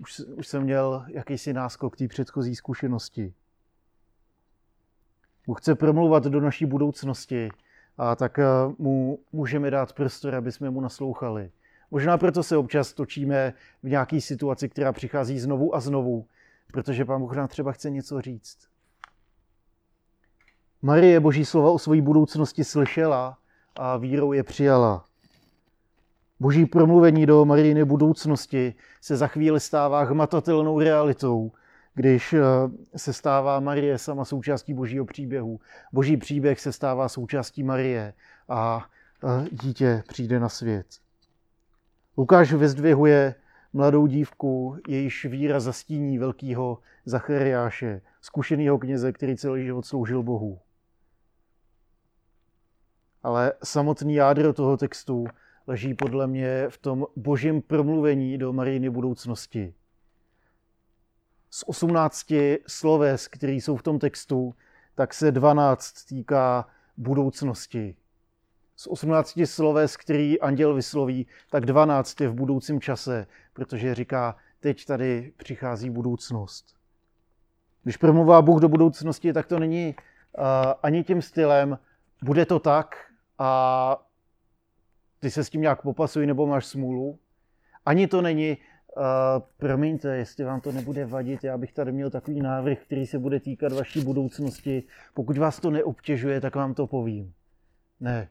už, 0.02 0.20
už 0.20 0.48
jsem 0.48 0.64
měl 0.64 1.06
jakýsi 1.08 1.54
náskok 1.54 1.98
té 1.98 2.08
předchozí 2.08 2.56
zkušenosti. 2.56 3.34
Bůh 5.48 5.62
chce 5.62 5.76
promluvat 5.76 6.24
do 6.24 6.42
naší 6.42 6.66
budoucnosti 6.66 7.50
a 7.98 8.16
tak 8.16 8.40
eh, 8.40 8.46
mu 8.78 9.20
můžeme 9.32 9.72
dát 9.72 9.94
prostor, 9.94 10.36
aby 10.36 10.52
jsme 10.52 10.70
mu 10.70 10.82
naslouchali. 10.82 11.52
Možná 11.92 12.18
proto 12.18 12.44
se 12.44 12.58
občas 12.58 12.94
točíme 12.94 13.54
v 13.84 13.90
nějaké 13.90 14.22
situaci, 14.22 14.70
která 14.70 14.94
přichází 14.94 15.40
znovu 15.40 15.76
a 15.76 15.80
znovu, 15.80 16.28
protože 16.72 17.06
Pán 17.06 17.22
Bůh 17.22 17.36
nám 17.36 17.48
třeba 17.48 17.72
chce 17.72 17.90
něco 17.90 18.22
říct. 18.22 18.73
Marie 20.86 21.20
boží 21.20 21.46
slova 21.46 21.72
o 21.72 21.80
své 21.80 22.02
budoucnosti 22.02 22.64
slyšela 22.64 23.38
a 23.76 23.98
vírou 23.98 24.34
je 24.34 24.44
přijala. 24.44 25.06
Boží 26.40 26.66
promluvení 26.66 27.26
do 27.26 27.46
Marijiny 27.46 27.86
budoucnosti 27.86 28.76
se 29.02 29.18
za 29.18 29.28
chvíli 29.28 29.60
stává 29.60 30.04
hmatatelnou 30.04 30.80
realitou, 30.80 31.52
když 31.96 32.34
eh, 32.34 32.42
se 32.96 33.14
stává 33.14 33.60
Marie 33.60 33.98
sama 33.98 34.26
součástí 34.26 34.74
božího 34.74 35.06
příběhu. 35.06 35.60
Boží 35.94 36.18
příběh 36.18 36.60
se 36.60 36.74
stává 36.74 37.10
součástí 37.10 37.64
Marie 37.64 38.14
a 38.50 38.86
eh, 39.24 39.46
dítě 39.52 40.04
přijde 40.08 40.40
na 40.40 40.50
svět. 40.50 40.88
Lukáš 42.18 42.54
vyzdvihuje 42.54 43.36
mladou 43.74 44.08
dívku, 44.08 44.78
jejíž 44.88 45.26
víra 45.26 45.60
zastíní 45.60 46.18
velkého 46.18 46.80
Zachariáše, 47.06 48.02
zkušeného 48.22 48.78
kněze, 48.80 49.12
který 49.12 49.38
celý 49.38 49.66
život 49.66 49.86
sloužil 49.86 50.24
Bohu. 50.24 50.60
Ale 53.24 53.54
samotný 53.64 54.16
jádro 54.16 54.54
toho 54.54 54.78
textu 54.78 55.26
leží 55.68 55.94
podle 55.94 56.28
mě 56.28 56.66
v 56.70 56.78
tom 56.78 57.06
božím 57.16 57.62
promluvení 57.62 58.38
do 58.38 58.54
Marijiny 58.54 58.90
budoucnosti. 58.90 59.74
Z 61.50 61.64
18 61.68 62.34
sloves, 62.68 63.28
které 63.28 63.52
jsou 63.52 63.78
v 63.78 63.84
tom 63.84 64.00
textu, 64.00 64.56
tak 64.96 65.14
se 65.14 65.32
12 65.32 66.04
týká 66.04 66.68
budoucnosti. 66.98 67.96
Z 68.76 68.88
18 68.88 69.40
sloves, 69.46 69.98
který 69.98 70.40
anděl 70.40 70.74
vysloví, 70.74 71.28
tak 71.50 71.66
12 71.66 72.22
je 72.22 72.30
v 72.30 72.34
budoucím 72.34 72.82
čase, 72.82 73.28
protože 73.54 73.96
říká, 73.96 74.36
teď 74.60 74.86
tady 74.86 75.34
přichází 75.38 75.90
budoucnost. 75.90 76.76
Když 77.84 77.98
promluvá 77.98 78.42
Bůh 78.42 78.62
do 78.62 78.70
budoucnosti, 78.70 79.34
tak 79.34 79.48
to 79.48 79.60
není 79.60 79.96
uh, 79.96 80.44
ani 80.84 81.04
tím 81.04 81.22
stylem, 81.22 81.80
bude 82.24 82.46
to 82.46 82.60
tak 82.60 83.13
a 83.40 84.08
ty 85.20 85.32
se 85.32 85.44
s 85.44 85.50
tím 85.50 85.62
nějak 85.62 85.82
popasují 85.82 86.28
nebo 86.28 86.48
máš 86.48 86.66
smůlu. 86.66 87.20
Ani 87.86 88.08
to 88.08 88.22
není, 88.22 88.58
uh, 88.98 89.04
promiňte, 89.58 90.16
jestli 90.16 90.44
vám 90.44 90.62
to 90.62 90.72
nebude 90.72 91.06
vadit, 91.06 91.44
já 91.44 91.58
bych 91.58 91.74
tady 91.74 91.92
měl 91.92 92.10
takový 92.10 92.42
návrh, 92.42 92.80
který 92.80 93.08
se 93.08 93.20
bude 93.20 93.40
týkat 93.40 93.72
vaší 93.72 94.02
budoucnosti. 94.02 94.84
Pokud 95.14 95.38
vás 95.38 95.60
to 95.60 95.70
neobtěžuje, 95.70 96.42
tak 96.42 96.56
vám 96.56 96.74
to 96.74 96.88
povím. 96.88 97.34
Ne. 98.00 98.30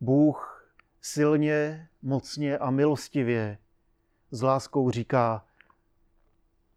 Bůh 0.00 0.68
silně, 1.00 1.88
mocně 2.02 2.58
a 2.58 2.70
milostivě 2.70 3.58
s 4.30 4.42
láskou 4.42 4.90
říká, 4.90 5.46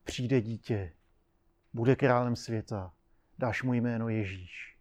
přijde 0.03 0.41
dítě, 0.41 0.91
bude 1.73 1.95
králem 1.95 2.35
světa, 2.35 2.93
dáš 3.39 3.63
mu 3.63 3.73
jméno 3.73 4.09
Ježíš. 4.09 4.76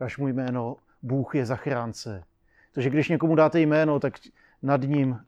Dáš 0.00 0.18
mu 0.18 0.28
jméno 0.28 0.76
Bůh 1.02 1.34
je 1.34 1.46
zachránce. 1.46 2.24
Takže 2.72 2.90
když 2.90 3.08
někomu 3.08 3.34
dáte 3.34 3.60
jméno, 3.60 4.00
tak 4.00 4.14
nad 4.62 4.82
ním 4.82 5.20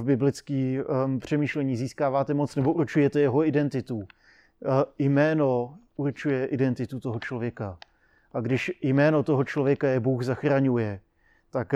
v 0.00 0.02
biblický 0.04 0.78
přemýšlení 1.18 1.76
získáváte 1.76 2.34
moc 2.34 2.56
nebo 2.56 2.72
určujete 2.72 3.20
jeho 3.20 3.46
identitu. 3.46 4.06
Jméno 4.98 5.74
určuje 5.96 6.46
identitu 6.46 7.00
toho 7.00 7.20
člověka. 7.20 7.78
A 8.32 8.40
když 8.40 8.72
jméno 8.82 9.22
toho 9.22 9.44
člověka 9.44 9.88
je 9.88 10.00
Bůh 10.00 10.22
zachraňuje, 10.22 11.00
tak 11.50 11.74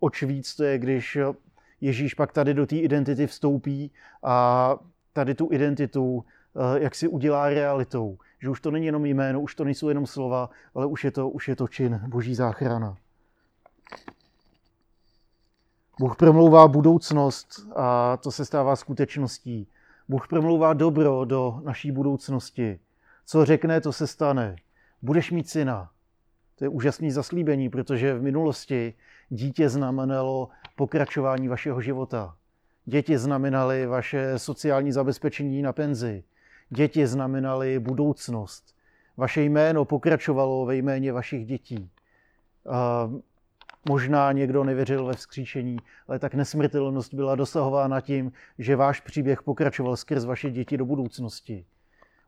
oč 0.00 0.22
víc 0.22 0.56
to 0.56 0.64
je, 0.64 0.78
když 0.78 1.18
Ježíš 1.80 2.14
pak 2.14 2.32
tady 2.32 2.54
do 2.54 2.66
té 2.66 2.76
identity 2.76 3.26
vstoupí 3.26 3.90
a 4.22 4.76
tady 5.12 5.34
tu 5.34 5.48
identitu 5.52 6.24
jak 6.74 6.94
si 6.94 7.08
udělá 7.08 7.48
realitou. 7.48 8.18
Že 8.40 8.50
už 8.50 8.60
to 8.60 8.70
není 8.70 8.86
jenom 8.86 9.06
jméno, 9.06 9.40
už 9.40 9.54
to 9.54 9.64
nejsou 9.64 9.88
jenom 9.88 10.06
slova, 10.06 10.50
ale 10.74 10.86
už 10.86 11.04
je 11.04 11.10
to, 11.10 11.28
už 11.28 11.48
je 11.48 11.56
to 11.56 11.68
čin, 11.68 12.00
boží 12.06 12.34
záchrana. 12.34 12.96
Bůh 16.00 16.16
promlouvá 16.16 16.68
budoucnost 16.68 17.68
a 17.76 18.16
to 18.16 18.30
se 18.30 18.44
stává 18.44 18.76
skutečností. 18.76 19.68
Bůh 20.08 20.28
promlouvá 20.28 20.72
dobro 20.72 21.24
do 21.24 21.60
naší 21.64 21.92
budoucnosti. 21.92 22.80
Co 23.26 23.44
řekne, 23.44 23.80
to 23.80 23.92
se 23.92 24.06
stane. 24.06 24.56
Budeš 25.02 25.30
mít 25.30 25.48
syna. 25.48 25.90
To 26.56 26.64
je 26.64 26.68
úžasný 26.68 27.10
zaslíbení, 27.10 27.68
protože 27.68 28.14
v 28.14 28.22
minulosti 28.22 28.94
dítě 29.28 29.68
znamenalo 29.68 30.48
pokračování 30.76 31.48
vašeho 31.48 31.80
života. 31.80 32.36
Děti 32.84 33.18
znamenaly 33.18 33.86
vaše 33.86 34.38
sociální 34.38 34.92
zabezpečení 34.92 35.62
na 35.62 35.72
penzi. 35.72 36.24
Děti 36.70 37.06
znamenaly 37.06 37.78
budoucnost. 37.78 38.74
Vaše 39.16 39.42
jméno 39.42 39.84
pokračovalo 39.84 40.66
ve 40.66 40.76
jméně 40.76 41.12
vašich 41.12 41.46
dětí. 41.46 41.90
Možná 43.88 44.32
někdo 44.32 44.64
nevěřil 44.64 45.06
ve 45.06 45.14
vzkříšení, 45.14 45.78
ale 46.08 46.18
tak 46.18 46.34
nesmrtelnost 46.34 47.14
byla 47.14 47.34
dosahována 47.34 48.00
tím, 48.00 48.32
že 48.58 48.76
váš 48.76 49.00
příběh 49.00 49.42
pokračoval 49.42 49.96
skrz 49.96 50.24
vaše 50.24 50.50
děti 50.50 50.76
do 50.76 50.84
budoucnosti. 50.84 51.64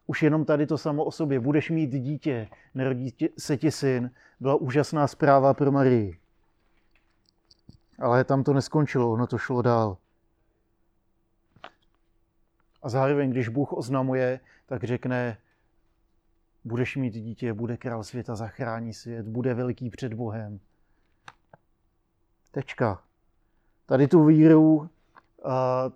Už 0.07 0.23
jenom 0.23 0.45
tady 0.45 0.67
to 0.67 0.79
samo 0.79 1.05
o 1.05 1.11
sobě. 1.11 1.41
Budeš 1.41 1.71
mít 1.71 1.91
dítě, 1.91 2.49
narodí 2.75 3.15
se 3.39 3.57
ti 3.57 3.71
syn. 3.71 4.11
Byla 4.41 4.55
úžasná 4.55 5.07
zpráva 5.07 5.55
pro 5.55 5.73
Marii. 5.73 6.19
Ale 7.99 8.25
tam 8.25 8.45
to 8.45 8.53
neskončilo, 8.53 9.13
ono 9.13 9.27
to 9.27 9.39
šlo 9.39 9.63
dál. 9.63 9.97
A 12.83 12.89
zároveň, 12.89 13.31
když 13.31 13.49
Bůh 13.49 13.73
oznamuje, 13.73 14.41
tak 14.67 14.85
řekne, 14.85 15.39
budeš 16.65 16.97
mít 16.97 17.15
dítě, 17.15 17.53
bude 17.53 17.77
král 17.77 18.05
světa, 18.05 18.37
zachrání 18.37 18.95
svět, 18.95 19.27
bude 19.27 19.55
veliký 19.55 19.91
před 19.91 20.15
Bohem. 20.15 20.61
Tečka. 22.51 23.03
Tady 23.87 24.09
tu 24.09 24.25
víru, 24.25 24.89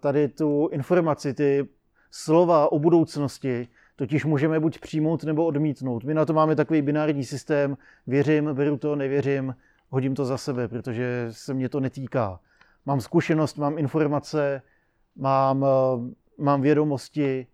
tady 0.00 0.28
tu 0.28 0.68
informaci, 0.68 1.34
ty 1.34 1.68
slova 2.10 2.72
o 2.72 2.78
budoucnosti, 2.78 3.68
totiž 3.96 4.24
můžeme 4.24 4.60
buď 4.60 4.78
přijmout 4.78 5.24
nebo 5.24 5.46
odmítnout. 5.46 6.04
My 6.04 6.14
na 6.14 6.24
to 6.24 6.32
máme 6.32 6.56
takový 6.56 6.82
binární 6.82 7.24
systém, 7.24 7.76
věřím, 8.06 8.54
beru 8.54 8.76
to, 8.76 8.96
nevěřím, 8.96 9.56
hodím 9.88 10.14
to 10.14 10.24
za 10.24 10.38
sebe, 10.38 10.68
protože 10.68 11.26
se 11.30 11.54
mě 11.54 11.68
to 11.68 11.80
netýká. 11.80 12.40
Mám 12.86 13.00
zkušenost, 13.00 13.58
mám 13.58 13.78
informace, 13.78 14.62
mám, 15.16 15.66
mám 16.38 16.62
vědomosti 16.62 17.46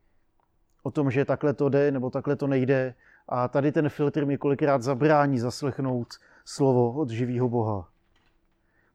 o 0.83 0.91
tom, 0.91 1.11
že 1.11 1.25
takhle 1.25 1.55
to 1.55 1.69
jde 1.69 1.91
nebo 1.91 2.11
takhle 2.11 2.37
to 2.37 2.47
nejde. 2.47 2.95
A 3.29 3.49
tady 3.49 3.73
ten 3.73 3.89
filtr 3.89 4.27
mi 4.27 4.39
kolikrát 4.39 4.83
zabrání 4.83 5.39
zaslechnout 5.39 6.09
slovo 6.45 6.93
od 6.93 7.11
živého 7.11 7.49
Boha. 7.49 7.89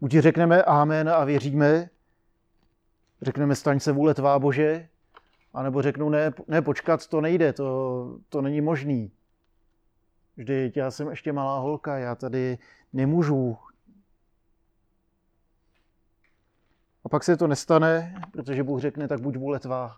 Buď 0.01 0.11
řekneme 0.11 0.63
amen 0.63 1.09
a 1.09 1.23
věříme, 1.23 1.89
řekneme 3.21 3.55
staň 3.55 3.79
se 3.79 3.91
vůle 3.91 4.13
tvá 4.13 4.39
Bože, 4.39 4.87
anebo 5.53 5.81
řeknou 5.81 6.09
ne, 6.09 6.33
ne 6.47 6.61
počkat, 6.61 7.07
to 7.07 7.21
nejde, 7.21 7.53
to, 7.53 8.19
to 8.29 8.41
není 8.41 8.61
možný. 8.61 9.11
Vždyť 10.37 10.77
já 10.77 10.91
jsem 10.91 11.09
ještě 11.09 11.33
malá 11.33 11.59
holka, 11.59 11.97
já 11.97 12.15
tady 12.15 12.57
nemůžu. 12.93 13.57
A 17.05 17.09
pak 17.09 17.23
se 17.23 17.37
to 17.37 17.47
nestane, 17.47 18.21
protože 18.31 18.63
Bůh 18.63 18.81
řekne, 18.81 19.07
tak 19.07 19.21
buď 19.21 19.37
vůle 19.37 19.59
tvá. 19.59 19.97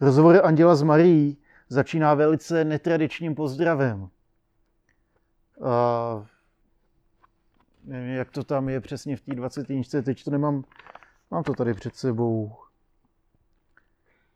Rozhovor 0.00 0.40
Anděla 0.44 0.74
s 0.74 0.82
Marií 0.82 1.38
začíná 1.68 2.14
velice 2.14 2.64
netradičním 2.64 3.34
pozdravem. 3.34 4.08
A 5.64 6.26
nevím, 7.84 8.14
jak 8.14 8.30
to 8.30 8.44
tam 8.44 8.68
je 8.68 8.80
přesně 8.80 9.16
v 9.16 9.20
té 9.20 9.34
20. 9.34 9.66
teď 10.02 10.24
to 10.24 10.30
nemám, 10.30 10.64
mám 11.30 11.42
to 11.42 11.54
tady 11.54 11.74
před 11.74 11.96
sebou. 11.96 12.52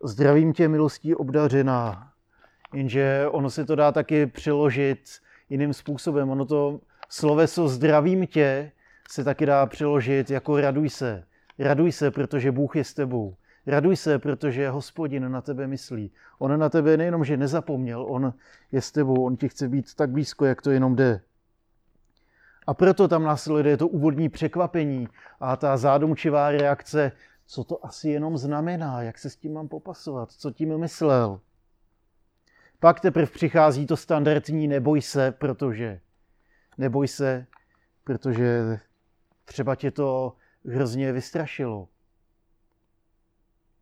Zdravím 0.05 0.53
tě, 0.53 0.69
milostí 0.69 1.15
obdařená. 1.15 2.13
Jenže 2.75 3.29
ono 3.31 3.51
se 3.51 3.65
to 3.65 3.77
dá 3.77 3.93
taky 3.93 4.27
přeložit 4.27 5.09
jiným 5.49 5.75
způsobem. 5.75 6.31
Ono 6.31 6.45
to 6.47 6.81
sloveso 7.09 7.69
zdravím 7.69 8.27
tě 8.27 8.73
se 9.11 9.25
taky 9.25 9.47
dá 9.47 9.67
přeložit 9.67 10.31
jako 10.31 10.61
raduj 10.61 10.91
se. 10.91 11.25
Raduj 11.59 11.93
se, 11.93 12.11
protože 12.11 12.53
Bůh 12.53 12.77
je 12.77 12.85
s 12.85 12.95
tebou. 12.95 13.37
Raduj 13.67 13.97
se, 13.97 14.19
protože 14.19 14.71
hospodin 14.71 15.33
na 15.33 15.41
tebe 15.41 15.67
myslí. 15.67 16.13
On 16.39 16.59
na 16.59 16.69
tebe 16.69 16.97
nejenom, 16.97 17.25
že 17.25 17.37
nezapomněl, 17.37 18.07
on 18.09 18.35
je 18.73 18.81
s 18.81 18.93
tebou, 18.93 19.25
on 19.25 19.37
ti 19.37 19.49
chce 19.49 19.69
být 19.69 19.95
tak 19.95 20.11
blízko, 20.11 20.45
jak 20.45 20.63
to 20.63 20.71
jenom 20.71 20.97
jde. 20.97 21.21
A 22.67 22.75
proto 22.75 23.09
tam 23.09 23.23
následuje 23.23 23.77
to 23.77 23.89
úvodní 23.89 24.29
překvapení 24.29 25.09
a 25.41 25.57
ta 25.57 25.77
zádomčivá 25.77 26.51
reakce, 26.51 27.13
co 27.47 27.65
to 27.65 27.87
asi 27.87 28.09
jenom 28.09 28.39
znamená, 28.39 29.03
jak 29.03 29.19
se 29.19 29.31
s 29.31 29.37
tím 29.37 29.53
mám 29.53 29.69
popasovat, 29.69 30.33
co 30.33 30.51
tím 30.51 30.79
myslel. 30.79 31.41
Pak 32.81 33.01
teprve 33.01 33.27
přichází 33.27 33.87
to 33.87 33.97
standardní 33.97 34.69
neboj 34.69 35.03
se, 35.03 35.33
protože 35.33 36.01
neboj 36.79 37.09
se, 37.09 37.47
protože 38.05 38.79
třeba 39.45 39.75
tě 39.75 39.91
to 39.91 40.37
hrozně 40.67 41.13
vystrašilo. 41.13 41.89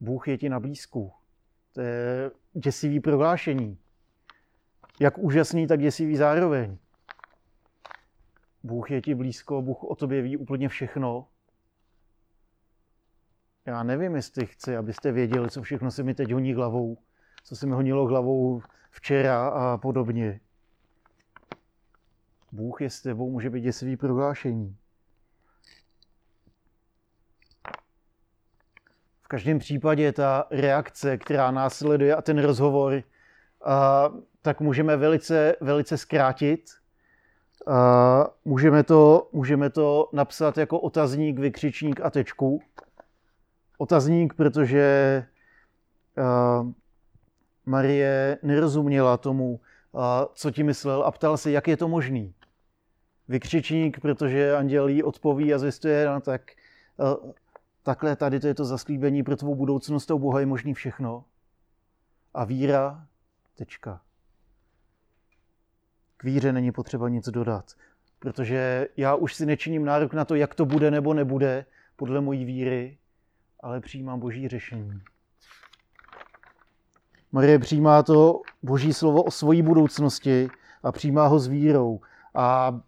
Bůh 0.01 0.29
je 0.29 0.39
ti 0.39 0.49
na 0.49 0.61
blízku. 0.61 1.13
To 1.73 1.81
je 1.81 2.31
děsivý 2.53 3.01
prohlášení. 3.01 3.79
Jak 5.01 5.19
úžasný, 5.19 5.67
tak 5.67 5.81
děsivý 5.81 6.17
zároveň. 6.17 6.79
Bůh 8.63 8.91
je 8.91 9.03
ti 9.03 9.15
blízko, 9.15 9.63
Bůh 9.63 9.85
o 9.85 9.95
tobě 9.95 10.23
ví 10.23 10.37
úplně 10.37 10.69
všechno. 10.69 11.29
Já 13.67 13.83
nevím, 13.83 14.15
jestli 14.15 14.47
chci, 14.47 14.77
abyste 14.77 15.13
věděli, 15.13 15.51
co 15.51 15.63
všechno 15.63 15.91
se 15.91 16.03
mi 16.03 16.15
teď 16.15 16.33
honí 16.33 16.55
hlavou, 16.55 16.99
co 17.45 17.57
se 17.57 17.67
mi 17.67 17.73
honilo 17.73 18.07
hlavou 18.07 18.63
včera 18.91 19.49
a 19.49 19.79
podobně. 19.79 20.41
Bůh 22.53 22.81
je 22.81 22.91
s 22.91 23.03
tebou, 23.03 23.31
může 23.31 23.51
být 23.51 23.61
děsivý 23.61 23.97
prohlášení. 23.97 24.77
Každém 29.33 29.59
případě 29.59 30.13
ta 30.13 30.45
reakce, 30.51 31.19
která 31.19 31.51
následuje 31.51 32.17
a 32.17 32.23
ten 32.23 32.39
rozhovor, 32.39 33.03
a, 33.65 34.11
tak 34.43 34.61
můžeme 34.61 34.97
velice, 34.97 35.57
velice 35.61 35.99
zkrátit 35.99 36.61
můžeme, 38.45 38.83
to, 38.83 39.29
můžeme 39.33 39.71
to 39.71 40.09
napsat 40.13 40.59
jako 40.59 40.81
otazník, 40.81 41.39
vykřičník 41.39 42.01
a 42.01 42.11
tečku. 42.11 42.63
Otazník, 43.79 44.35
protože 44.35 45.25
Marie 47.67 48.39
nerozuměla 48.43 49.17
tomu, 49.17 49.61
co 50.35 50.51
ti 50.51 50.63
myslel 50.63 51.03
a 51.03 51.11
ptal 51.11 51.37
se, 51.37 51.51
jak 51.51 51.69
je 51.69 51.77
to 51.77 51.89
možný. 51.89 52.35
Vykřičník, 53.29 54.01
protože 54.01 54.57
anděl 54.57 54.89
jí 54.89 55.03
odpoví 55.03 55.55
a 55.55 55.59
zjistuje, 55.59 56.07
no 56.07 56.21
tak 56.21 56.43
takhle 57.83 58.17
tady 58.17 58.41
to 58.41 58.47
je 58.47 58.55
to 58.55 58.65
zaslíbení 58.65 59.23
pro 59.23 59.37
tvou 59.37 59.55
budoucnost, 59.55 60.11
u 60.11 60.19
Boha 60.19 60.41
je 60.41 60.47
možný 60.47 60.75
všechno. 60.75 61.25
A 62.35 62.45
víra, 62.45 63.07
tečka 63.55 64.01
k 66.23 66.25
víře 66.25 66.53
není 66.53 66.73
potřeba 66.73 67.09
nic 67.09 67.29
dodat, 67.29 67.73
protože 68.19 68.89
já 68.97 69.15
už 69.15 69.35
si 69.35 69.47
nečiním 69.47 69.85
nárok 69.85 70.15
na 70.15 70.25
to, 70.25 70.35
jak 70.35 70.55
to 70.55 70.65
bude 70.67 70.91
nebo 70.91 71.15
nebude 71.15 71.67
podle 71.97 72.21
mojí 72.21 72.45
víry, 72.45 72.99
ale 73.61 73.81
přijímám 73.81 74.21
boží 74.21 74.49
řešení. 74.49 75.03
Marie 77.33 77.59
přijímá 77.59 78.03
to 78.03 78.41
boží 78.63 78.93
slovo 78.93 79.23
o 79.23 79.31
svojí 79.31 79.63
budoucnosti 79.63 80.49
a 80.83 80.93
přijímá 80.93 81.27
ho 81.27 81.39
s 81.39 81.47
vírou. 81.47 82.01
A 82.35 82.81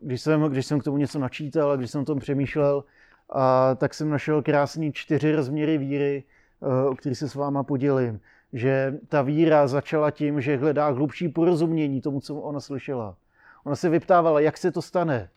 když 0.00 0.20
jsem, 0.20 0.42
když 0.42 0.66
jsem 0.66 0.80
k 0.80 0.84
tomu 0.84 0.96
něco 0.96 1.18
načítal 1.18 1.70
a 1.70 1.76
když 1.76 1.90
jsem 1.90 2.00
o 2.00 2.04
tom 2.04 2.18
přemýšlel, 2.18 2.84
a, 3.32 3.74
tak 3.74 3.94
jsem 3.94 4.10
našel 4.10 4.42
krásný 4.42 4.92
čtyři 4.92 5.32
rozměry 5.32 5.78
víry, 5.78 6.24
eh, 6.62 6.88
o 6.88 6.94
kterých 6.94 7.18
se 7.18 7.28
s 7.28 7.34
váma 7.34 7.62
podělím 7.62 8.20
že 8.52 8.98
ta 9.08 9.22
víra 9.22 9.68
začala 9.68 10.10
tím, 10.10 10.40
že 10.40 10.56
hledá 10.56 10.88
hlubší 10.88 11.28
porozumění 11.28 12.00
tomu, 12.00 12.20
co 12.20 12.36
ona 12.36 12.60
slyšela. 12.60 13.16
Ona 13.64 13.76
se 13.76 13.88
vyptávala, 13.88 14.40
jak 14.40 14.58
se 14.58 14.72
to 14.72 14.82
stane. 14.82 15.30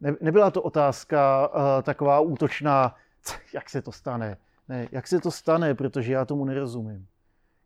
Ne, 0.00 0.14
nebyla 0.20 0.50
to 0.50 0.62
otázka 0.62 1.48
uh, 1.48 1.82
taková 1.82 2.20
útočná, 2.20 2.94
jak 3.54 3.70
se 3.70 3.82
to 3.82 3.92
stane. 3.92 4.36
Ne, 4.68 4.88
jak 4.92 5.06
se 5.06 5.20
to 5.20 5.30
stane, 5.30 5.74
protože 5.74 6.12
já 6.12 6.24
tomu 6.24 6.44
nerozumím. 6.44 7.06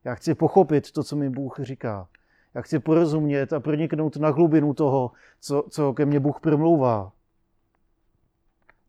Já 0.05 0.15
chci 0.15 0.35
pochopit 0.35 0.93
to, 0.93 1.03
co 1.03 1.17
mi 1.17 1.31
Bůh 1.31 1.57
říká. 1.63 2.09
Já 2.55 2.63
chci 2.63 2.79
porozumět 2.79 3.53
a 3.53 3.61
proniknout 3.61 4.17
na 4.17 4.29
hlubinu 4.29 4.75
toho, 4.75 5.11
co, 5.41 5.65
co 5.71 5.93
ke 5.93 6.07
mně 6.07 6.21
Bůh 6.21 6.41
promlouvá. 6.41 7.13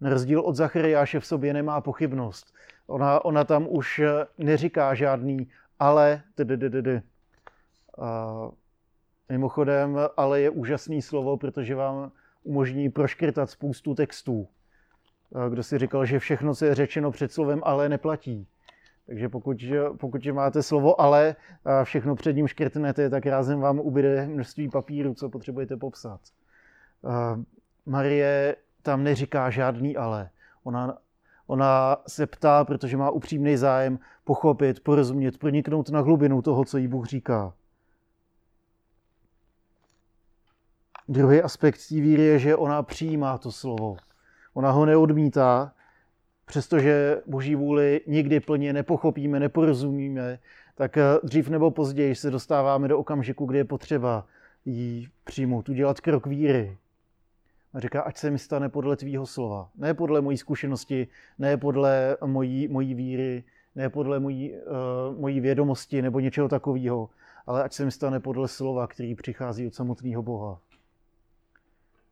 Na 0.06 0.12
rozdíl 0.12 0.40
od 0.42 0.56
Zachariáše 0.56 1.20
v 1.20 1.26
sobě 1.26 1.54
nemá 1.54 1.82
pochybnost. 1.82 2.54
Ona, 2.88 3.26
ona 3.26 3.44
tam 3.44 3.68
už 3.70 4.02
neříká 4.38 4.94
žádný 4.94 5.48
ale, 5.80 6.22
a 8.02 8.50
mimochodem, 9.30 10.00
ale 10.18 10.42
je 10.42 10.50
úžasný 10.50 11.02
slovo, 11.02 11.38
protože 11.38 11.76
vám 11.76 12.12
umožní 12.44 12.90
proškrtat 12.90 13.50
spoustu 13.50 13.96
textů. 13.96 14.48
Kdo 15.50 15.64
si 15.64 15.78
říkal, 15.78 16.06
že 16.06 16.20
všechno, 16.20 16.56
co 16.56 16.66
je 16.66 16.76
řečeno 16.76 17.12
před 17.12 17.32
slovem 17.32 17.62
ale, 17.64 17.90
neplatí. 17.90 18.48
Takže 19.08 19.30
pokud, 19.30 19.58
pokud 19.98 20.26
máte 20.26 20.64
slovo 20.64 21.02
ale 21.02 21.36
a 21.66 21.84
všechno 21.84 22.16
před 22.16 22.34
ním 22.34 22.48
škrtnete, 22.48 23.10
tak 23.10 23.26
rázem 23.26 23.60
vám 23.60 23.80
ubyde 23.80 24.28
množství 24.28 24.70
papíru, 24.70 25.14
co 25.14 25.30
potřebujete 25.30 25.78
popsat. 25.78 26.20
Marie 27.86 28.56
tam 28.86 29.04
neříká 29.04 29.50
žádný 29.50 29.98
ale. 29.98 30.30
Ona, 30.64 30.98
ona 31.48 31.98
se 32.08 32.28
ptá, 32.28 32.66
protože 32.66 32.98
má 32.98 33.10
upřímný 33.10 33.58
zájem 33.58 34.00
pochopit, 34.24 34.80
porozumět, 34.80 35.38
proniknout 35.38 35.90
na 35.90 36.02
hlubinu 36.02 36.42
toho, 36.42 36.66
co 36.66 36.78
jí 36.78 36.88
Bůh 36.88 37.06
říká. 37.06 37.54
Druhý 41.08 41.42
aspekt 41.42 41.80
té 41.90 41.96
víry 41.96 42.22
je, 42.24 42.40
že 42.40 42.56
ona 42.56 42.84
přijímá 42.84 43.38
to 43.38 43.52
slovo. 43.52 43.98
Ona 44.54 44.72
ho 44.72 44.86
neodmítá, 44.86 45.74
přestože 46.46 47.22
Boží 47.28 47.56
vůli 47.56 48.02
nikdy 48.08 48.40
plně 48.40 48.74
nepochopíme, 48.74 49.40
neporozumíme, 49.40 50.40
tak 50.76 50.98
dřív 51.24 51.50
nebo 51.50 51.72
později 51.72 52.16
se 52.16 52.32
dostáváme 52.32 52.88
do 52.88 53.00
okamžiku, 53.00 53.46
kdy 53.46 53.58
je 53.58 53.66
potřeba 53.66 54.26
ji 54.66 55.08
přijmout, 55.24 55.70
udělat 55.70 56.02
krok 56.02 56.28
víry. 56.28 56.78
A 57.76 57.80
říká, 57.80 58.02
ať 58.02 58.18
se 58.18 58.32
mi 58.32 58.40
stane 58.40 58.70
podle 58.70 58.96
tvýho 58.96 59.26
slova. 59.26 59.70
Ne 59.76 59.94
podle 59.94 60.22
mojí 60.22 60.38
zkušenosti, 60.38 61.08
ne 61.40 61.58
podle 61.58 62.18
mojí, 62.26 62.68
mojí 62.68 62.94
víry, 62.94 63.44
ne 63.76 63.90
podle 63.90 64.20
mojí, 64.20 64.54
uh, 64.54 65.20
mojí 65.20 65.40
vědomosti 65.40 66.02
nebo 66.02 66.20
něčeho 66.20 66.48
takového, 66.48 67.10
ale 67.48 67.64
ať 67.64 67.74
se 67.74 67.86
mi 67.86 67.92
stane 67.92 68.20
podle 68.20 68.48
slova, 68.48 68.88
který 68.88 69.16
přichází 69.16 69.68
od 69.68 69.76
samotného 69.76 70.24
Boha. 70.24 70.60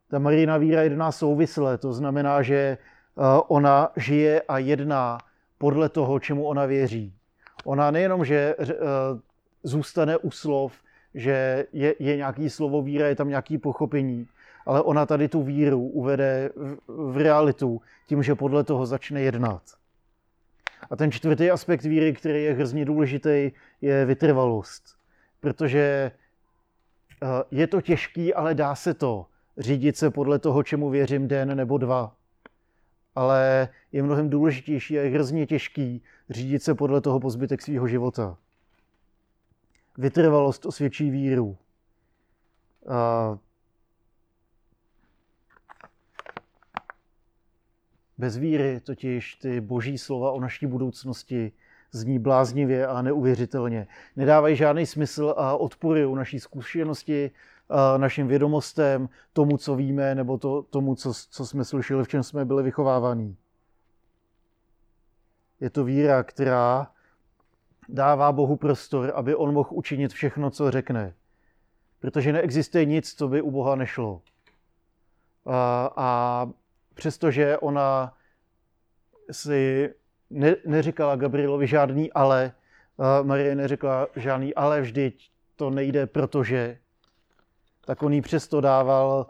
Ta 0.08 0.18
Marina 0.18 0.56
víra 0.56 0.82
jedná 0.82 1.12
souvisle, 1.12 1.78
to 1.78 1.92
znamená, 1.92 2.42
že 2.42 2.78
uh, 3.14 3.24
ona 3.48 3.92
žije 3.96 4.42
a 4.42 4.58
jedná 4.58 5.18
podle 5.58 5.88
toho, 5.88 6.20
čemu 6.20 6.46
ona 6.46 6.66
věří. 6.66 7.14
Ona 7.64 7.90
nejenom, 7.90 8.24
že 8.24 8.56
uh, 8.56 8.66
zůstane 9.62 10.16
u 10.16 10.30
slov, 10.30 10.72
že 11.14 11.66
je, 11.72 11.94
je 11.98 12.16
nějaký 12.16 12.50
slovo 12.50 12.82
víra, 12.82 13.08
je 13.08 13.16
tam 13.16 13.28
nějaký 13.28 13.58
pochopení, 13.58 14.26
ale 14.66 14.82
ona 14.82 15.06
tady 15.06 15.28
tu 15.28 15.42
víru 15.42 15.80
uvede 15.88 16.50
v, 16.56 16.76
v 17.12 17.16
realitu 17.16 17.80
tím, 18.06 18.22
že 18.22 18.34
podle 18.34 18.64
toho 18.64 18.86
začne 18.86 19.20
jednat. 19.20 19.62
A 20.90 20.96
ten 20.96 21.12
čtvrtý 21.12 21.50
aspekt 21.50 21.82
víry, 21.82 22.12
který 22.12 22.44
je 22.44 22.54
hrozně 22.54 22.84
důležitý, 22.84 23.52
je 23.80 24.04
vytrvalost. 24.04 24.84
Protože 25.40 26.12
eh, 27.22 27.26
je 27.50 27.66
to 27.66 27.80
těžký, 27.80 28.34
ale 28.34 28.54
dá 28.54 28.74
se 28.74 28.94
to 28.94 29.26
řídit 29.58 29.96
se 29.96 30.10
podle 30.10 30.38
toho, 30.38 30.62
čemu 30.62 30.90
věřím 30.90 31.28
den 31.28 31.56
nebo 31.56 31.78
dva. 31.78 32.16
Ale 33.14 33.68
je 33.92 34.02
mnohem 34.02 34.30
důležitější 34.30 34.98
a 34.98 35.02
je 35.02 35.10
hrozně 35.10 35.46
těžký 35.46 36.02
řídit 36.30 36.62
se 36.62 36.74
podle 36.74 37.00
toho 37.00 37.20
po 37.20 37.30
zbytek 37.30 37.62
svého 37.62 37.88
života. 37.88 38.36
Vytrvalost 39.98 40.66
osvědčí 40.66 41.10
víru. 41.10 41.56
A 42.88 43.38
Bez 48.18 48.36
víry 48.36 48.80
totiž 48.80 49.34
ty 49.34 49.60
boží 49.60 49.98
slova 49.98 50.32
o 50.32 50.40
naší 50.40 50.66
budoucnosti 50.66 51.52
zní 51.92 52.18
bláznivě 52.18 52.86
a 52.86 53.02
neuvěřitelně. 53.02 53.86
Nedávají 54.16 54.56
žádný 54.56 54.86
smysl 54.86 55.34
a 55.36 55.56
odporují 55.56 56.14
naší 56.14 56.40
zkušenosti, 56.40 57.30
našim 57.96 58.28
vědomostem, 58.28 59.08
tomu, 59.32 59.56
co 59.56 59.76
víme, 59.76 60.14
nebo 60.14 60.38
to, 60.38 60.62
tomu, 60.62 60.94
co, 60.94 61.12
co 61.30 61.46
jsme 61.46 61.64
slyšeli, 61.64 62.04
v 62.04 62.08
čem 62.08 62.22
jsme 62.22 62.44
byli 62.44 62.62
vychovávaní. 62.62 63.36
Je 65.60 65.70
to 65.70 65.84
víra, 65.84 66.22
která 66.22 66.90
dává 67.88 68.32
Bohu 68.32 68.56
prostor, 68.56 69.12
aby 69.14 69.34
on 69.34 69.54
mohl 69.54 69.68
učinit 69.72 70.12
všechno, 70.12 70.50
co 70.50 70.70
řekne. 70.70 71.14
Protože 72.00 72.32
neexistuje 72.32 72.84
nic, 72.84 73.14
co 73.14 73.28
by 73.28 73.42
u 73.42 73.50
Boha 73.50 73.76
nešlo. 73.76 74.22
A, 75.46 75.90
a 75.96 76.48
přestože 76.94 77.58
ona 77.58 78.14
si 79.30 79.90
ne, 80.30 80.56
neříkala 80.66 81.16
Gabrielovi 81.16 81.66
žádný 81.66 82.12
ale, 82.12 82.52
Marie 83.22 83.54
neřekla 83.54 84.08
žádný 84.16 84.54
ale, 84.54 84.80
vždyť 84.80 85.30
to 85.56 85.70
nejde, 85.70 86.06
protože, 86.06 86.78
tak 87.86 88.02
on 88.02 88.12
jí 88.12 88.20
přesto 88.20 88.60
dával 88.60 89.26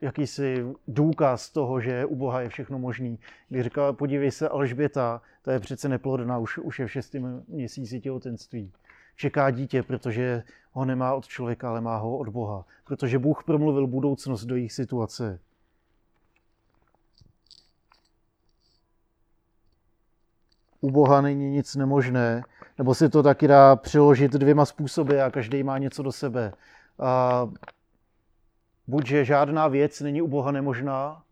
jakýsi 0.00 0.66
důkaz 0.88 1.50
toho, 1.50 1.80
že 1.80 2.04
u 2.04 2.16
Boha 2.16 2.40
je 2.40 2.48
všechno 2.48 2.78
možný. 2.78 3.18
Když 3.48 3.64
říkala, 3.64 3.92
podívej 3.92 4.30
se, 4.30 4.48
Alžběta, 4.48 5.22
to 5.42 5.50
je 5.50 5.60
přece 5.60 5.88
neplodná, 5.88 6.38
už, 6.38 6.58
už 6.58 6.78
je 6.78 6.86
v 6.86 6.92
šestém 6.92 7.44
měsíci 7.48 8.00
těhotenství. 8.00 8.72
Čeká 9.16 9.50
dítě, 9.50 9.82
protože 9.82 10.42
ho 10.72 10.84
nemá 10.84 11.14
od 11.14 11.26
člověka, 11.26 11.68
ale 11.68 11.80
má 11.80 11.96
ho 11.96 12.18
od 12.18 12.28
Boha. 12.28 12.64
Protože 12.84 13.18
Bůh 13.18 13.44
promluvil 13.44 13.86
budoucnost 13.86 14.44
do 14.44 14.56
jejich 14.56 14.72
situace. 14.72 15.40
U 20.80 20.90
Boha 20.90 21.20
není 21.20 21.50
nic 21.50 21.76
nemožné, 21.76 22.42
nebo 22.78 22.94
si 22.94 23.08
to 23.08 23.22
taky 23.22 23.48
dá 23.48 23.76
přiložit 23.76 24.32
dvěma 24.32 24.64
způsoby 24.64 25.20
a 25.20 25.30
každý 25.30 25.62
má 25.62 25.78
něco 25.78 26.02
do 26.02 26.12
sebe. 26.12 26.52
A 26.98 27.46
buď, 28.86 29.06
že 29.06 29.24
žádná 29.24 29.68
věc 29.68 30.00
není 30.00 30.22
u 30.22 30.28
Boha 30.28 30.52
nemožná, 30.52 31.22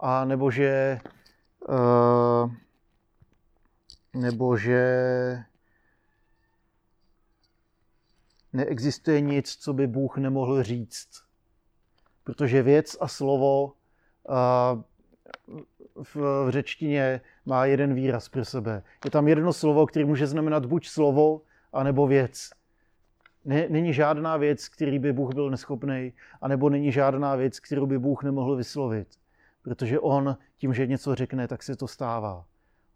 a 0.00 0.24
nebo 0.24 0.50
že, 0.50 1.00
uh, 1.68 2.52
nebo 4.14 4.56
že 4.56 4.84
neexistuje 8.52 9.20
nic, 9.20 9.56
co 9.56 9.72
by 9.72 9.86
Bůh 9.86 10.16
nemohl 10.16 10.62
říct. 10.62 11.08
Protože 12.24 12.62
věc 12.62 12.96
a 13.00 13.08
slovo 13.08 13.64
uh, 13.64 14.82
v, 16.02 16.16
v 16.16 16.50
řečtině 16.50 17.20
má 17.48 17.64
jeden 17.64 17.94
výraz 17.94 18.28
pro 18.28 18.44
sebe. 18.44 18.82
Je 19.04 19.10
tam 19.10 19.28
jedno 19.28 19.52
slovo, 19.52 19.86
které 19.86 20.04
může 20.04 20.26
znamenat 20.26 20.66
buď 20.66 20.88
slovo, 20.88 21.42
anebo 21.72 22.06
věc. 22.06 22.50
Ne, 23.44 23.66
není 23.68 23.92
žádná 23.92 24.36
věc, 24.36 24.68
který 24.68 24.98
by 24.98 25.12
Bůh 25.12 25.34
byl 25.34 25.50
neschopný, 25.50 26.12
anebo 26.40 26.70
není 26.70 26.92
žádná 26.92 27.36
věc, 27.36 27.60
kterou 27.60 27.86
by 27.86 27.98
Bůh 27.98 28.22
nemohl 28.22 28.56
vyslovit. 28.56 29.08
Protože 29.62 30.00
on 30.00 30.36
tím, 30.56 30.74
že 30.74 30.86
něco 30.86 31.14
řekne, 31.14 31.48
tak 31.48 31.62
se 31.62 31.76
to 31.76 31.88
stává. 31.88 32.44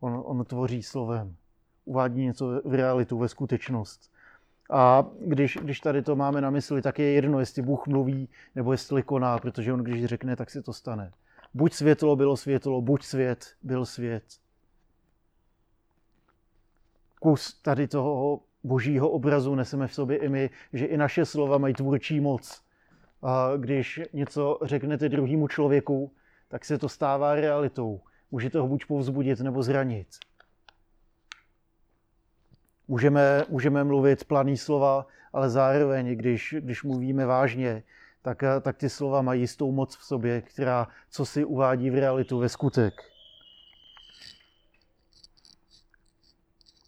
On, 0.00 0.22
on 0.24 0.44
tvoří 0.44 0.82
slovem. 0.82 1.36
Uvádí 1.84 2.24
něco 2.24 2.60
v 2.64 2.74
realitu, 2.74 3.18
ve 3.18 3.28
skutečnost. 3.28 4.12
A 4.70 5.06
když, 5.26 5.58
když 5.62 5.80
tady 5.80 6.02
to 6.02 6.16
máme 6.16 6.40
na 6.40 6.50
mysli, 6.50 6.82
tak 6.82 6.98
je 6.98 7.12
jedno, 7.12 7.40
jestli 7.40 7.62
Bůh 7.62 7.86
mluví 7.86 8.28
nebo 8.54 8.72
jestli 8.72 9.02
koná, 9.02 9.38
protože 9.38 9.72
on 9.72 9.80
když 9.80 10.04
řekne, 10.04 10.36
tak 10.36 10.50
se 10.50 10.62
to 10.62 10.72
stane. 10.72 11.12
Buď 11.54 11.72
světlo 11.72 12.16
bylo 12.16 12.36
světlo, 12.36 12.80
buď 12.80 13.02
svět 13.02 13.54
byl 13.62 13.86
svět. 13.86 14.24
Kus 17.20 17.54
tady 17.62 17.88
toho 17.88 18.40
božího 18.64 19.10
obrazu 19.10 19.54
neseme 19.54 19.86
v 19.88 19.94
sobě 19.94 20.16
i 20.16 20.28
my, 20.28 20.50
že 20.72 20.86
i 20.86 20.96
naše 20.96 21.24
slova 21.24 21.58
mají 21.58 21.74
tvůrčí 21.74 22.20
moc. 22.20 22.62
A 23.22 23.56
když 23.56 24.00
něco 24.12 24.58
řeknete 24.62 25.08
druhému 25.08 25.48
člověku, 25.48 26.12
tak 26.48 26.64
se 26.64 26.78
to 26.78 26.88
stává 26.88 27.34
realitou. 27.34 28.00
Můžete 28.30 28.58
ho 28.58 28.68
buď 28.68 28.84
povzbudit 28.86 29.40
nebo 29.40 29.62
zranit. 29.62 30.08
Můžeme, 32.88 33.44
můžeme 33.48 33.84
mluvit 33.84 34.24
planý 34.24 34.56
slova, 34.56 35.06
ale 35.32 35.50
zároveň, 35.50 36.16
když, 36.16 36.54
když 36.60 36.82
mluvíme 36.82 37.26
vážně, 37.26 37.82
tak, 38.22 38.42
eh, 38.42 38.60
tak 38.60 38.76
ty 38.76 38.90
slova 38.90 39.22
mají 39.22 39.40
jistou 39.40 39.72
moc 39.72 39.96
v 39.96 40.04
sobě, 40.04 40.42
která 40.42 40.88
co 41.10 41.26
si 41.26 41.44
uvádí 41.44 41.90
v 41.90 41.94
realitu, 41.94 42.38
ve 42.38 42.48
skutek. 42.48 42.94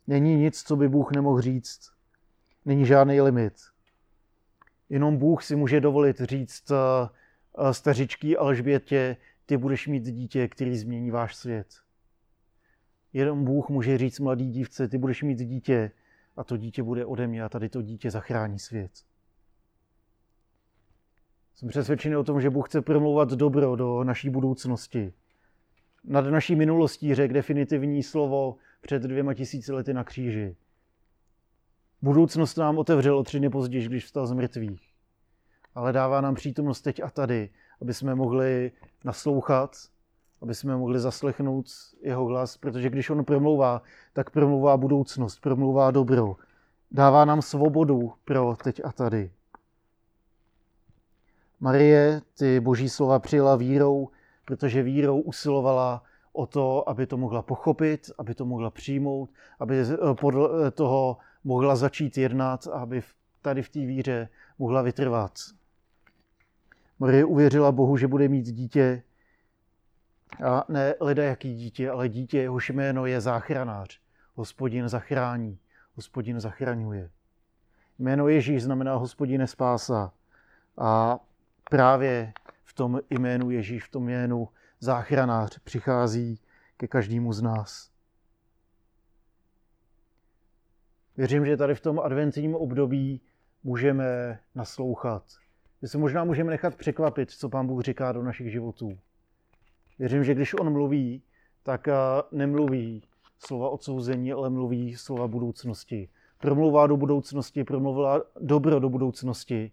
Není 0.06 0.36
nic, 0.36 0.62
co 0.62 0.76
by 0.76 0.88
Bůh 0.88 1.12
nemohl 1.12 1.40
říct. 1.40 1.92
Není 2.64 2.86
žádný 2.86 3.20
limit. 3.20 3.54
Jenom 4.88 5.16
Bůh 5.16 5.42
si 5.42 5.56
může 5.56 5.80
dovolit 5.80 6.20
říct 6.20 6.70
eh, 6.70 6.74
eh, 7.58 7.74
stařičky 7.74 8.36
Alžbětě, 8.36 9.16
ty 9.46 9.56
budeš 9.56 9.86
mít 9.86 10.04
dítě, 10.04 10.48
který 10.48 10.76
změní 10.76 11.10
váš 11.10 11.34
svět. 11.34 11.74
Jenom 13.12 13.44
Bůh 13.44 13.68
může 13.68 13.98
říct 13.98 14.20
mladý 14.20 14.50
dívce, 14.50 14.88
ty 14.88 14.98
budeš 14.98 15.22
mít 15.22 15.38
dítě 15.38 15.90
a 16.36 16.44
to 16.44 16.56
dítě 16.56 16.82
bude 16.82 17.06
ode 17.06 17.26
mě 17.26 17.42
a 17.42 17.48
tady 17.48 17.68
to 17.68 17.82
dítě 17.82 18.10
zachrání 18.10 18.58
svět. 18.58 18.90
Jsem 21.54 21.68
přesvědčený 21.68 22.16
o 22.16 22.24
tom, 22.24 22.40
že 22.40 22.50
Bůh 22.50 22.68
chce 22.68 22.82
promlouvat 22.82 23.30
dobro 23.32 23.76
do 23.76 24.04
naší 24.04 24.30
budoucnosti. 24.30 25.12
nad 26.04 26.24
naší 26.24 26.56
minulostí 26.56 27.14
řekl 27.14 27.34
definitivní 27.34 28.02
slovo 28.02 28.56
před 28.80 29.02
dvěma 29.02 29.34
tisíci 29.34 29.72
lety 29.72 29.94
na 29.94 30.04
kříži. 30.04 30.56
Budoucnost 32.02 32.56
nám 32.56 32.78
otevřel 32.78 33.18
o 33.18 33.22
tři 33.24 33.38
dny 33.38 33.50
později, 33.50 33.88
když 33.88 34.04
vstal 34.04 34.26
z 34.26 34.32
mrtvých. 34.32 34.88
Ale 35.74 35.92
dává 35.92 36.20
nám 36.20 36.34
přítomnost 36.34 36.80
teď 36.80 37.02
a 37.02 37.10
tady, 37.10 37.50
aby 37.80 37.94
jsme 37.94 38.14
mohli 38.14 38.72
naslouchat, 39.04 39.76
aby 40.42 40.54
jsme 40.54 40.76
mohli 40.76 41.00
zaslechnout 41.00 41.66
jeho 42.02 42.24
hlas, 42.24 42.56
protože 42.56 42.90
když 42.90 43.10
on 43.10 43.24
promlouvá, 43.24 43.82
tak 44.12 44.30
promlouvá 44.30 44.76
budoucnost, 44.76 45.40
promlouvá 45.40 45.90
dobro. 45.90 46.36
Dává 46.90 47.24
nám 47.24 47.42
svobodu 47.42 48.12
pro 48.24 48.56
teď 48.64 48.80
a 48.84 48.92
tady. 48.92 49.30
Marie 51.64 52.22
ty 52.38 52.60
boží 52.60 52.88
slova 52.88 53.18
přijela 53.18 53.56
vírou, 53.56 54.08
protože 54.44 54.82
vírou 54.82 55.20
usilovala 55.20 56.02
o 56.32 56.46
to, 56.46 56.88
aby 56.88 57.06
to 57.06 57.16
mohla 57.16 57.42
pochopit, 57.42 58.10
aby 58.18 58.34
to 58.34 58.44
mohla 58.44 58.70
přijmout, 58.70 59.30
aby 59.60 59.84
podle 60.20 60.70
toho 60.70 61.16
mohla 61.44 61.76
začít 61.76 62.18
jednat 62.18 62.66
a 62.66 62.70
aby 62.70 63.02
tady 63.42 63.62
v 63.62 63.68
té 63.68 63.78
víře 63.78 64.28
mohla 64.58 64.82
vytrvat. 64.82 65.32
Marie 66.98 67.24
uvěřila 67.24 67.72
Bohu, 67.72 67.96
že 67.96 68.08
bude 68.08 68.28
mít 68.28 68.46
dítě, 68.46 69.02
a 70.46 70.64
ne 70.68 70.94
leda 71.00 71.24
jaký 71.24 71.54
dítě, 71.54 71.90
ale 71.90 72.08
dítě, 72.08 72.38
jehož 72.38 72.70
jméno 72.70 73.06
je 73.06 73.20
záchranář. 73.20 74.00
Hospodin 74.34 74.88
zachrání, 74.88 75.58
hospodin 75.94 76.40
zachraňuje. 76.40 77.10
Jméno 77.98 78.28
Ježíš 78.28 78.62
znamená 78.62 78.94
hospodine 78.94 79.46
spása. 79.46 80.12
A 80.78 81.18
právě 81.70 82.32
v 82.64 82.72
tom 82.72 83.00
jménu 83.10 83.50
Ježíš, 83.50 83.84
v 83.84 83.90
tom 83.90 84.08
jménu 84.08 84.48
záchranář 84.80 85.58
přichází 85.58 86.40
ke 86.76 86.88
každému 86.88 87.32
z 87.32 87.42
nás. 87.42 87.90
Věřím, 91.16 91.46
že 91.46 91.56
tady 91.56 91.74
v 91.74 91.80
tom 91.80 92.00
adventním 92.00 92.54
období 92.54 93.20
můžeme 93.64 94.38
naslouchat. 94.54 95.24
Že 95.82 95.88
se 95.88 95.98
možná 95.98 96.24
můžeme 96.24 96.50
nechat 96.50 96.74
překvapit, 96.74 97.30
co 97.30 97.48
pán 97.48 97.66
Bůh 97.66 97.82
říká 97.82 98.12
do 98.12 98.22
našich 98.22 98.52
životů. 98.52 98.98
Věřím, 99.98 100.24
že 100.24 100.34
když 100.34 100.54
on 100.54 100.72
mluví, 100.72 101.22
tak 101.62 101.88
nemluví 102.32 103.02
slova 103.38 103.68
odsouzení, 103.68 104.32
ale 104.32 104.50
mluví 104.50 104.96
slova 104.96 105.28
budoucnosti. 105.28 106.08
Promluvá 106.38 106.86
do 106.86 106.96
budoucnosti, 106.96 107.64
promluvila 107.64 108.22
dobro 108.40 108.80
do 108.80 108.88
budoucnosti. 108.88 109.72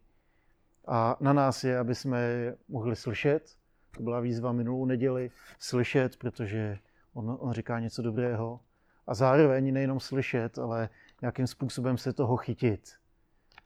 A 0.88 1.18
na 1.20 1.34
nás 1.34 1.64
je, 1.64 1.78
aby 1.78 1.96
jsme 1.96 2.54
mohli 2.68 2.96
slyšet. 2.96 3.56
To 3.98 4.04
byla 4.04 4.20
výzva 4.20 4.52
minulou 4.52 4.86
neděli. 4.86 5.32
Slyšet, 5.60 6.18
protože 6.18 6.80
on, 7.14 7.38
on 7.40 7.54
říká 7.54 7.80
něco 7.80 8.02
dobrého. 8.02 8.60
A 9.08 9.14
zároveň 9.14 9.74
nejenom 9.74 10.00
slyšet, 10.00 10.60
ale 10.60 10.90
nějakým 11.22 11.48
způsobem 11.48 11.98
se 11.98 12.14
toho 12.14 12.38
chytit. 12.38 12.90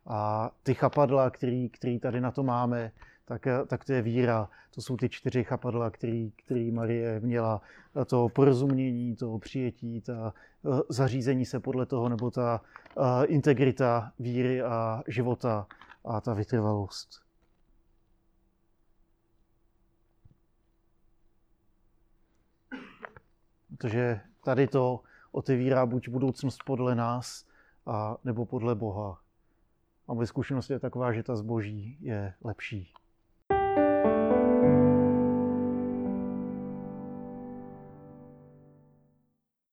A 0.05 0.51
ty 0.63 0.73
chapadla, 0.73 1.29
který, 1.29 1.69
který 1.69 1.99
tady 1.99 2.21
na 2.21 2.31
to 2.31 2.43
máme, 2.43 2.91
tak, 3.25 3.47
tak 3.67 3.85
to 3.85 3.93
je 3.93 4.01
víra. 4.01 4.49
To 4.75 4.81
jsou 4.81 4.97
ty 4.97 5.09
čtyři 5.09 5.43
chapadla, 5.43 5.89
který, 5.89 6.31
který 6.45 6.71
Marie 6.71 7.19
měla. 7.19 7.61
To 8.07 8.29
porozumění, 8.29 9.15
to 9.15 9.39
přijetí, 9.39 10.01
ta 10.01 10.33
eh, 10.65 10.81
zařízení 10.89 11.45
se 11.45 11.59
podle 11.59 11.85
toho, 11.85 12.09
nebo 12.09 12.31
ta 12.31 12.61
eh, 12.97 13.25
integrita 13.25 14.11
víry 14.19 14.61
a 14.61 15.03
života 15.07 15.67
a 16.05 16.21
ta 16.21 16.33
vytrvalost. 16.33 17.25
Protože 23.67 24.21
tady 24.43 24.67
to 24.67 25.03
otevírá 25.31 25.85
buď 25.85 26.09
budoucnost 26.09 26.63
podle 26.65 26.95
nás, 26.95 27.45
a, 27.85 28.17
nebo 28.23 28.45
podle 28.45 28.75
Boha. 28.75 29.21
A 30.07 30.13
moje 30.13 30.27
zkušenost 30.27 30.69
je 30.69 30.79
taková, 30.79 31.13
že 31.13 31.23
ta 31.23 31.35
zboží 31.35 31.97
je 32.01 32.33
lepší. 32.43 32.93